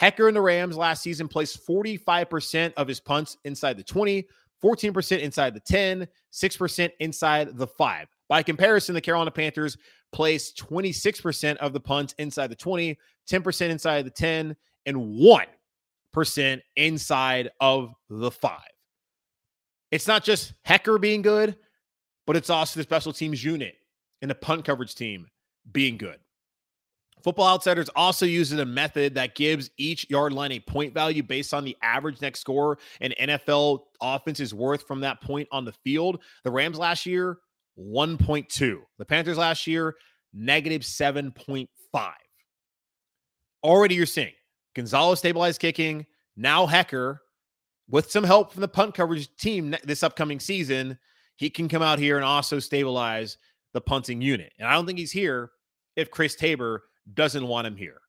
Hekker 0.00 0.26
and 0.26 0.36
the 0.36 0.40
Rams 0.40 0.76
last 0.76 1.02
season 1.02 1.28
placed 1.28 1.64
45% 1.66 2.72
of 2.76 2.88
his 2.88 2.98
punts 2.98 3.36
inside 3.44 3.76
the 3.76 3.84
20, 3.84 4.26
14% 4.62 5.20
inside 5.20 5.54
the 5.54 5.60
10, 5.60 6.08
6% 6.32 6.90
inside 6.98 7.56
the 7.56 7.66
5. 7.66 8.08
By 8.28 8.42
comparison, 8.42 8.94
the 8.94 9.00
Carolina 9.00 9.30
Panthers 9.30 9.76
placed 10.12 10.58
26% 10.58 11.56
of 11.58 11.72
the 11.72 11.80
punts 11.80 12.14
inside 12.18 12.48
the 12.48 12.56
20, 12.56 12.98
10% 13.30 13.70
inside 13.70 14.04
the 14.04 14.10
10, 14.10 14.56
and 14.86 14.96
1% 14.96 16.60
inside 16.76 17.50
of 17.60 17.92
the 18.08 18.30
5. 18.30 18.60
It's 19.92 20.08
not 20.08 20.24
just 20.24 20.54
Hekker 20.66 21.00
being 21.00 21.22
good, 21.22 21.56
but 22.26 22.34
it's 22.34 22.50
also 22.50 22.80
the 22.80 22.84
special 22.84 23.12
teams 23.12 23.44
unit 23.44 23.76
and 24.22 24.30
the 24.30 24.34
punt 24.34 24.64
coverage 24.64 24.94
team 24.94 25.28
being 25.70 25.98
good. 25.98 26.18
Football 27.22 27.54
Outsiders 27.54 27.88
also 27.94 28.26
uses 28.26 28.58
a 28.58 28.64
method 28.64 29.14
that 29.14 29.36
gives 29.36 29.70
each 29.76 30.08
yard 30.10 30.32
line 30.32 30.50
a 30.52 30.60
point 30.60 30.92
value 30.92 31.22
based 31.22 31.54
on 31.54 31.64
the 31.64 31.76
average 31.82 32.20
next 32.20 32.40
score 32.40 32.78
an 33.00 33.12
NFL 33.20 33.80
offense 34.00 34.40
is 34.40 34.52
worth 34.52 34.86
from 34.88 35.00
that 35.00 35.20
point 35.20 35.46
on 35.52 35.64
the 35.64 35.72
field. 35.72 36.22
The 36.42 36.50
Rams 36.50 36.78
last 36.78 37.06
year, 37.06 37.38
1.2. 37.78 38.78
The 38.98 39.04
Panthers 39.04 39.38
last 39.38 39.66
year, 39.66 39.94
negative 40.32 40.82
7.5. 40.82 41.68
Already 43.62 43.94
you're 43.94 44.06
seeing 44.06 44.32
Gonzalez 44.74 45.20
stabilized 45.20 45.60
kicking. 45.60 46.06
Now 46.36 46.66
Hekker, 46.66 47.18
with 47.92 48.10
some 48.10 48.24
help 48.24 48.52
from 48.52 48.62
the 48.62 48.68
punt 48.68 48.94
coverage 48.94 49.28
team 49.36 49.76
this 49.84 50.02
upcoming 50.02 50.40
season, 50.40 50.98
he 51.36 51.48
can 51.48 51.68
come 51.68 51.82
out 51.82 52.00
here 52.00 52.16
and 52.16 52.24
also 52.24 52.58
stabilize 52.58 53.38
the 53.74 53.80
punting 53.80 54.20
unit. 54.20 54.52
And 54.58 54.66
I 54.66 54.72
don't 54.72 54.86
think 54.86 54.98
he's 54.98 55.12
here 55.12 55.50
if 55.94 56.10
Chris 56.10 56.34
Tabor 56.34 56.84
doesn't 57.14 57.46
want 57.46 57.66
him 57.66 57.76
here. 57.76 58.00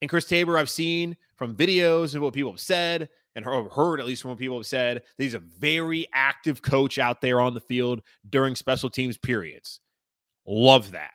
And 0.00 0.08
Chris 0.08 0.26
Tabor, 0.26 0.56
I've 0.56 0.70
seen 0.70 1.16
from 1.36 1.56
videos 1.56 2.14
and 2.14 2.22
what 2.22 2.34
people 2.34 2.52
have 2.52 2.60
said, 2.60 3.08
and 3.34 3.44
heard 3.44 4.00
at 4.00 4.06
least 4.06 4.22
from 4.22 4.30
what 4.30 4.38
people 4.38 4.58
have 4.58 4.66
said, 4.66 5.02
that 5.18 5.22
he's 5.22 5.34
a 5.34 5.40
very 5.40 6.06
active 6.14 6.62
coach 6.62 6.98
out 6.98 7.20
there 7.20 7.40
on 7.40 7.52
the 7.52 7.60
field 7.60 8.02
during 8.30 8.54
special 8.54 8.88
teams 8.88 9.18
periods. 9.18 9.80
Love 10.46 10.92
that. 10.92 11.12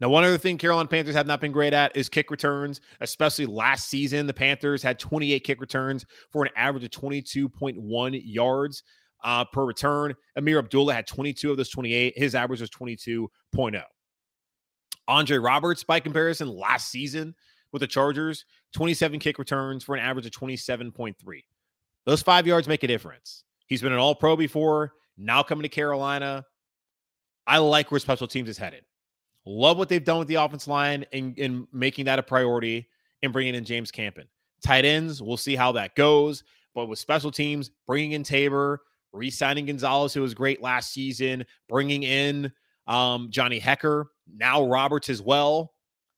Now, 0.00 0.10
one 0.10 0.24
other 0.24 0.36
thing 0.36 0.58
Carolina 0.58 0.88
Panthers 0.88 1.14
have 1.14 1.26
not 1.26 1.40
been 1.40 1.52
great 1.52 1.72
at 1.72 1.96
is 1.96 2.08
kick 2.08 2.30
returns, 2.30 2.80
especially 3.00 3.46
last 3.46 3.88
season. 3.88 4.26
The 4.26 4.34
Panthers 4.34 4.82
had 4.82 4.98
28 4.98 5.40
kick 5.40 5.60
returns 5.60 6.04
for 6.30 6.44
an 6.44 6.50
average 6.54 6.84
of 6.84 6.90
22.1 6.90 8.20
yards 8.24 8.82
uh, 9.24 9.44
per 9.46 9.64
return. 9.64 10.14
Ameer 10.36 10.58
Abdullah 10.58 10.94
had 10.94 11.06
22 11.06 11.50
of 11.50 11.56
those 11.56 11.70
28. 11.70 12.12
His 12.16 12.34
average 12.34 12.60
was 12.60 12.70
22.0. 12.70 13.82
Andre 15.08 15.38
Roberts, 15.38 15.84
by 15.84 16.00
comparison, 16.00 16.48
last 16.48 16.90
season 16.90 17.34
with 17.72 17.80
the 17.80 17.86
Chargers, 17.86 18.44
27 18.74 19.18
kick 19.18 19.38
returns 19.38 19.82
for 19.82 19.94
an 19.94 20.02
average 20.02 20.26
of 20.26 20.32
27.3. 20.32 21.14
Those 22.04 22.22
five 22.22 22.46
yards 22.46 22.68
make 22.68 22.82
a 22.82 22.86
difference. 22.88 23.44
He's 23.66 23.82
been 23.82 23.92
an 23.92 23.98
all 23.98 24.14
pro 24.14 24.36
before, 24.36 24.92
now 25.16 25.42
coming 25.42 25.62
to 25.62 25.68
Carolina. 25.68 26.44
I 27.46 27.58
like 27.58 27.90
where 27.90 28.00
special 28.00 28.26
teams 28.26 28.48
is 28.48 28.58
headed. 28.58 28.84
Love 29.46 29.78
what 29.78 29.88
they've 29.88 30.04
done 30.04 30.18
with 30.18 30.28
the 30.28 30.34
offense 30.34 30.66
line 30.66 31.06
and, 31.12 31.38
and 31.38 31.68
making 31.72 32.04
that 32.06 32.18
a 32.18 32.22
priority 32.22 32.88
and 33.22 33.32
bringing 33.32 33.54
in 33.54 33.64
James 33.64 33.90
Campen. 33.90 34.26
Tight 34.64 34.84
ends, 34.84 35.22
we'll 35.22 35.36
see 35.36 35.54
how 35.54 35.72
that 35.72 35.94
goes. 35.94 36.42
But 36.74 36.86
with 36.86 36.98
special 36.98 37.30
teams, 37.30 37.70
bringing 37.86 38.12
in 38.12 38.22
Tabor, 38.22 38.82
re 39.12 39.30
signing 39.30 39.66
Gonzalez, 39.66 40.12
who 40.12 40.20
was 40.20 40.34
great 40.34 40.60
last 40.60 40.92
season, 40.92 41.46
bringing 41.68 42.02
in 42.02 42.52
um, 42.86 43.28
Johnny 43.30 43.60
Hekker, 43.60 44.06
now 44.34 44.66
Roberts 44.66 45.08
as 45.08 45.22
well. 45.22 45.72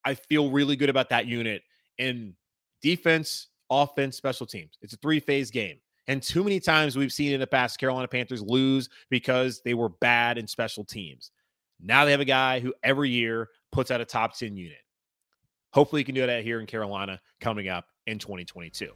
I 0.04 0.14
feel 0.14 0.50
really 0.50 0.76
good 0.76 0.88
about 0.88 1.10
that 1.10 1.26
unit 1.26 1.62
in 1.98 2.34
defense, 2.80 3.48
offense, 3.68 4.16
special 4.16 4.46
teams. 4.46 4.78
It's 4.80 4.94
a 4.94 4.96
three 4.96 5.20
phase 5.20 5.50
game. 5.50 5.78
And 6.06 6.22
too 6.22 6.42
many 6.42 6.58
times 6.58 6.96
we've 6.96 7.12
seen 7.12 7.32
in 7.32 7.40
the 7.40 7.46
past 7.46 7.78
Carolina 7.78 8.08
Panthers 8.08 8.40
lose 8.40 8.88
because 9.10 9.60
they 9.62 9.74
were 9.74 9.90
bad 9.90 10.38
in 10.38 10.46
special 10.46 10.82
teams. 10.84 11.30
Now 11.80 12.04
they 12.04 12.10
have 12.10 12.20
a 12.20 12.24
guy 12.24 12.60
who 12.60 12.74
every 12.82 13.10
year 13.10 13.48
puts 13.72 13.90
out 13.90 14.00
a 14.00 14.04
top 14.04 14.36
10 14.36 14.56
unit. 14.56 14.78
Hopefully, 15.72 16.00
he 16.00 16.04
can 16.04 16.14
do 16.14 16.26
that 16.26 16.42
here 16.42 16.60
in 16.60 16.66
Carolina 16.66 17.20
coming 17.40 17.68
up 17.68 17.84
in 18.06 18.18
2022. 18.18 18.90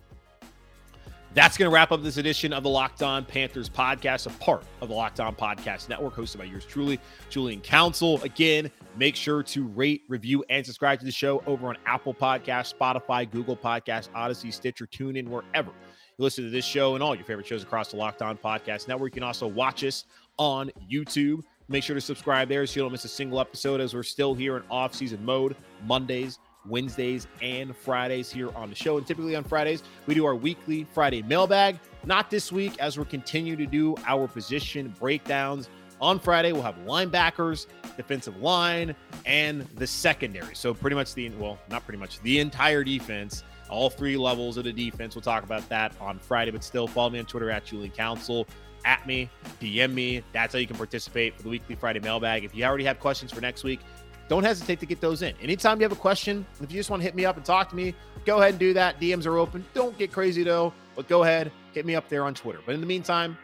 That's 1.34 1.56
going 1.56 1.70
to 1.70 1.74
wrap 1.74 1.92
up 1.92 2.02
this 2.02 2.18
edition 2.18 2.52
of 2.52 2.62
the 2.62 2.68
Locked 2.68 3.02
On 3.02 3.24
Panthers 3.24 3.70
podcast, 3.70 4.26
a 4.26 4.30
part 4.38 4.64
of 4.82 4.88
the 4.88 4.94
Locked 4.94 5.18
On 5.18 5.34
Podcast 5.34 5.88
Network, 5.88 6.14
hosted 6.14 6.38
by 6.38 6.44
yours 6.44 6.66
truly, 6.66 7.00
Julian 7.30 7.62
Council. 7.62 8.22
Again, 8.22 8.70
make 8.98 9.16
sure 9.16 9.42
to 9.44 9.64
rate, 9.68 10.02
review, 10.10 10.44
and 10.50 10.64
subscribe 10.64 10.98
to 10.98 11.06
the 11.06 11.12
show 11.12 11.42
over 11.46 11.68
on 11.68 11.78
Apple 11.86 12.12
Podcast, 12.12 12.74
Spotify, 12.74 13.30
Google 13.30 13.56
Podcast, 13.56 14.10
Audacy, 14.10 14.52
Stitcher, 14.52 14.86
TuneIn, 14.86 15.26
wherever 15.26 15.70
you 15.70 16.22
listen 16.22 16.44
to 16.44 16.50
this 16.50 16.66
show 16.66 16.94
and 16.94 17.02
all 17.02 17.14
your 17.14 17.24
favorite 17.24 17.46
shows 17.46 17.62
across 17.62 17.92
the 17.92 17.96
Locked 17.96 18.20
On 18.20 18.36
Podcast 18.36 18.86
Network. 18.86 19.14
You 19.14 19.20
can 19.20 19.26
also 19.26 19.46
watch 19.46 19.84
us 19.84 20.04
on 20.36 20.70
YouTube. 20.90 21.42
Make 21.72 21.82
sure 21.82 21.94
to 21.94 22.02
subscribe 22.02 22.48
there 22.48 22.66
so 22.66 22.76
you 22.76 22.82
don't 22.82 22.92
miss 22.92 23.06
a 23.06 23.08
single 23.08 23.40
episode 23.40 23.80
as 23.80 23.94
we're 23.94 24.02
still 24.02 24.34
here 24.34 24.58
in 24.58 24.62
off-season 24.70 25.24
mode, 25.24 25.56
Mondays 25.86 26.38
Wednesdays 26.68 27.26
and 27.40 27.76
Fridays 27.76 28.30
here 28.30 28.54
on 28.54 28.68
the 28.68 28.76
show. 28.76 28.98
And 28.98 29.06
typically 29.06 29.34
on 29.34 29.42
Fridays, 29.42 29.82
we 30.06 30.14
do 30.14 30.24
our 30.24 30.34
weekly 30.34 30.86
Friday 30.92 31.22
mailbag. 31.22 31.78
Not 32.04 32.30
this 32.30 32.52
week, 32.52 32.78
as 32.78 32.98
we're 32.98 33.04
continuing 33.04 33.58
to 33.58 33.66
do 33.66 33.96
our 34.06 34.28
position 34.28 34.94
breakdowns. 35.00 35.68
On 36.00 36.18
Friday, 36.18 36.52
we'll 36.52 36.62
have 36.62 36.76
linebackers, 36.86 37.66
defensive 37.96 38.36
line, 38.40 38.94
and 39.24 39.62
the 39.76 39.86
secondary. 39.86 40.54
So 40.54 40.74
pretty 40.74 40.96
much 40.96 41.14
the 41.14 41.30
well, 41.30 41.58
not 41.70 41.84
pretty 41.84 41.98
much 41.98 42.20
the 42.20 42.38
entire 42.38 42.84
defense 42.84 43.44
all 43.68 43.88
three 43.88 44.18
levels 44.18 44.58
of 44.58 44.64
the 44.64 44.72
defense. 44.72 45.14
We'll 45.14 45.22
talk 45.22 45.44
about 45.44 45.66
that 45.70 45.94
on 45.98 46.18
Friday, 46.18 46.50
but 46.50 46.62
still 46.62 46.86
follow 46.86 47.08
me 47.08 47.18
on 47.18 47.24
Twitter 47.24 47.50
at 47.50 47.64
Julian 47.64 47.90
Council. 47.90 48.46
At 48.84 49.06
me, 49.06 49.30
DM 49.60 49.92
me. 49.92 50.22
That's 50.32 50.52
how 50.52 50.58
you 50.58 50.66
can 50.66 50.76
participate 50.76 51.36
for 51.36 51.42
the 51.42 51.48
weekly 51.48 51.76
Friday 51.76 52.00
mailbag. 52.00 52.44
If 52.44 52.54
you 52.54 52.64
already 52.64 52.84
have 52.84 52.98
questions 52.98 53.30
for 53.32 53.40
next 53.40 53.62
week, 53.64 53.80
don't 54.28 54.44
hesitate 54.44 54.80
to 54.80 54.86
get 54.86 55.00
those 55.00 55.22
in. 55.22 55.34
Anytime 55.40 55.78
you 55.78 55.84
have 55.84 55.92
a 55.92 55.96
question, 55.96 56.46
if 56.60 56.72
you 56.72 56.78
just 56.78 56.90
want 56.90 57.00
to 57.00 57.04
hit 57.04 57.14
me 57.14 57.24
up 57.24 57.36
and 57.36 57.44
talk 57.44 57.68
to 57.70 57.76
me, 57.76 57.94
go 58.24 58.38
ahead 58.38 58.50
and 58.50 58.58
do 58.58 58.72
that. 58.72 59.00
DMs 59.00 59.26
are 59.26 59.38
open. 59.38 59.64
Don't 59.74 59.96
get 59.98 60.12
crazy 60.12 60.42
though, 60.42 60.72
but 60.96 61.08
go 61.08 61.22
ahead, 61.22 61.52
hit 61.72 61.86
me 61.86 61.94
up 61.94 62.08
there 62.08 62.24
on 62.24 62.34
Twitter. 62.34 62.60
But 62.64 62.74
in 62.74 62.80
the 62.80 62.86
meantime, 62.86 63.36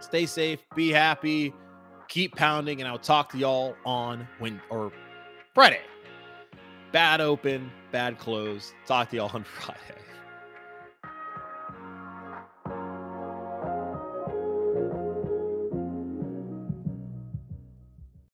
stay 0.00 0.26
safe, 0.26 0.60
be 0.74 0.90
happy, 0.90 1.54
keep 2.08 2.34
pounding, 2.36 2.80
and 2.80 2.88
I'll 2.88 2.98
talk 2.98 3.30
to 3.32 3.38
y'all 3.38 3.76
on 3.84 4.26
when 4.38 4.60
or 4.68 4.92
Friday. 5.54 5.80
Bad 6.92 7.20
open, 7.20 7.70
bad 7.92 8.18
close. 8.18 8.72
Talk 8.86 9.10
to 9.10 9.16
y'all 9.16 9.30
on 9.32 9.44
Friday. 9.60 9.78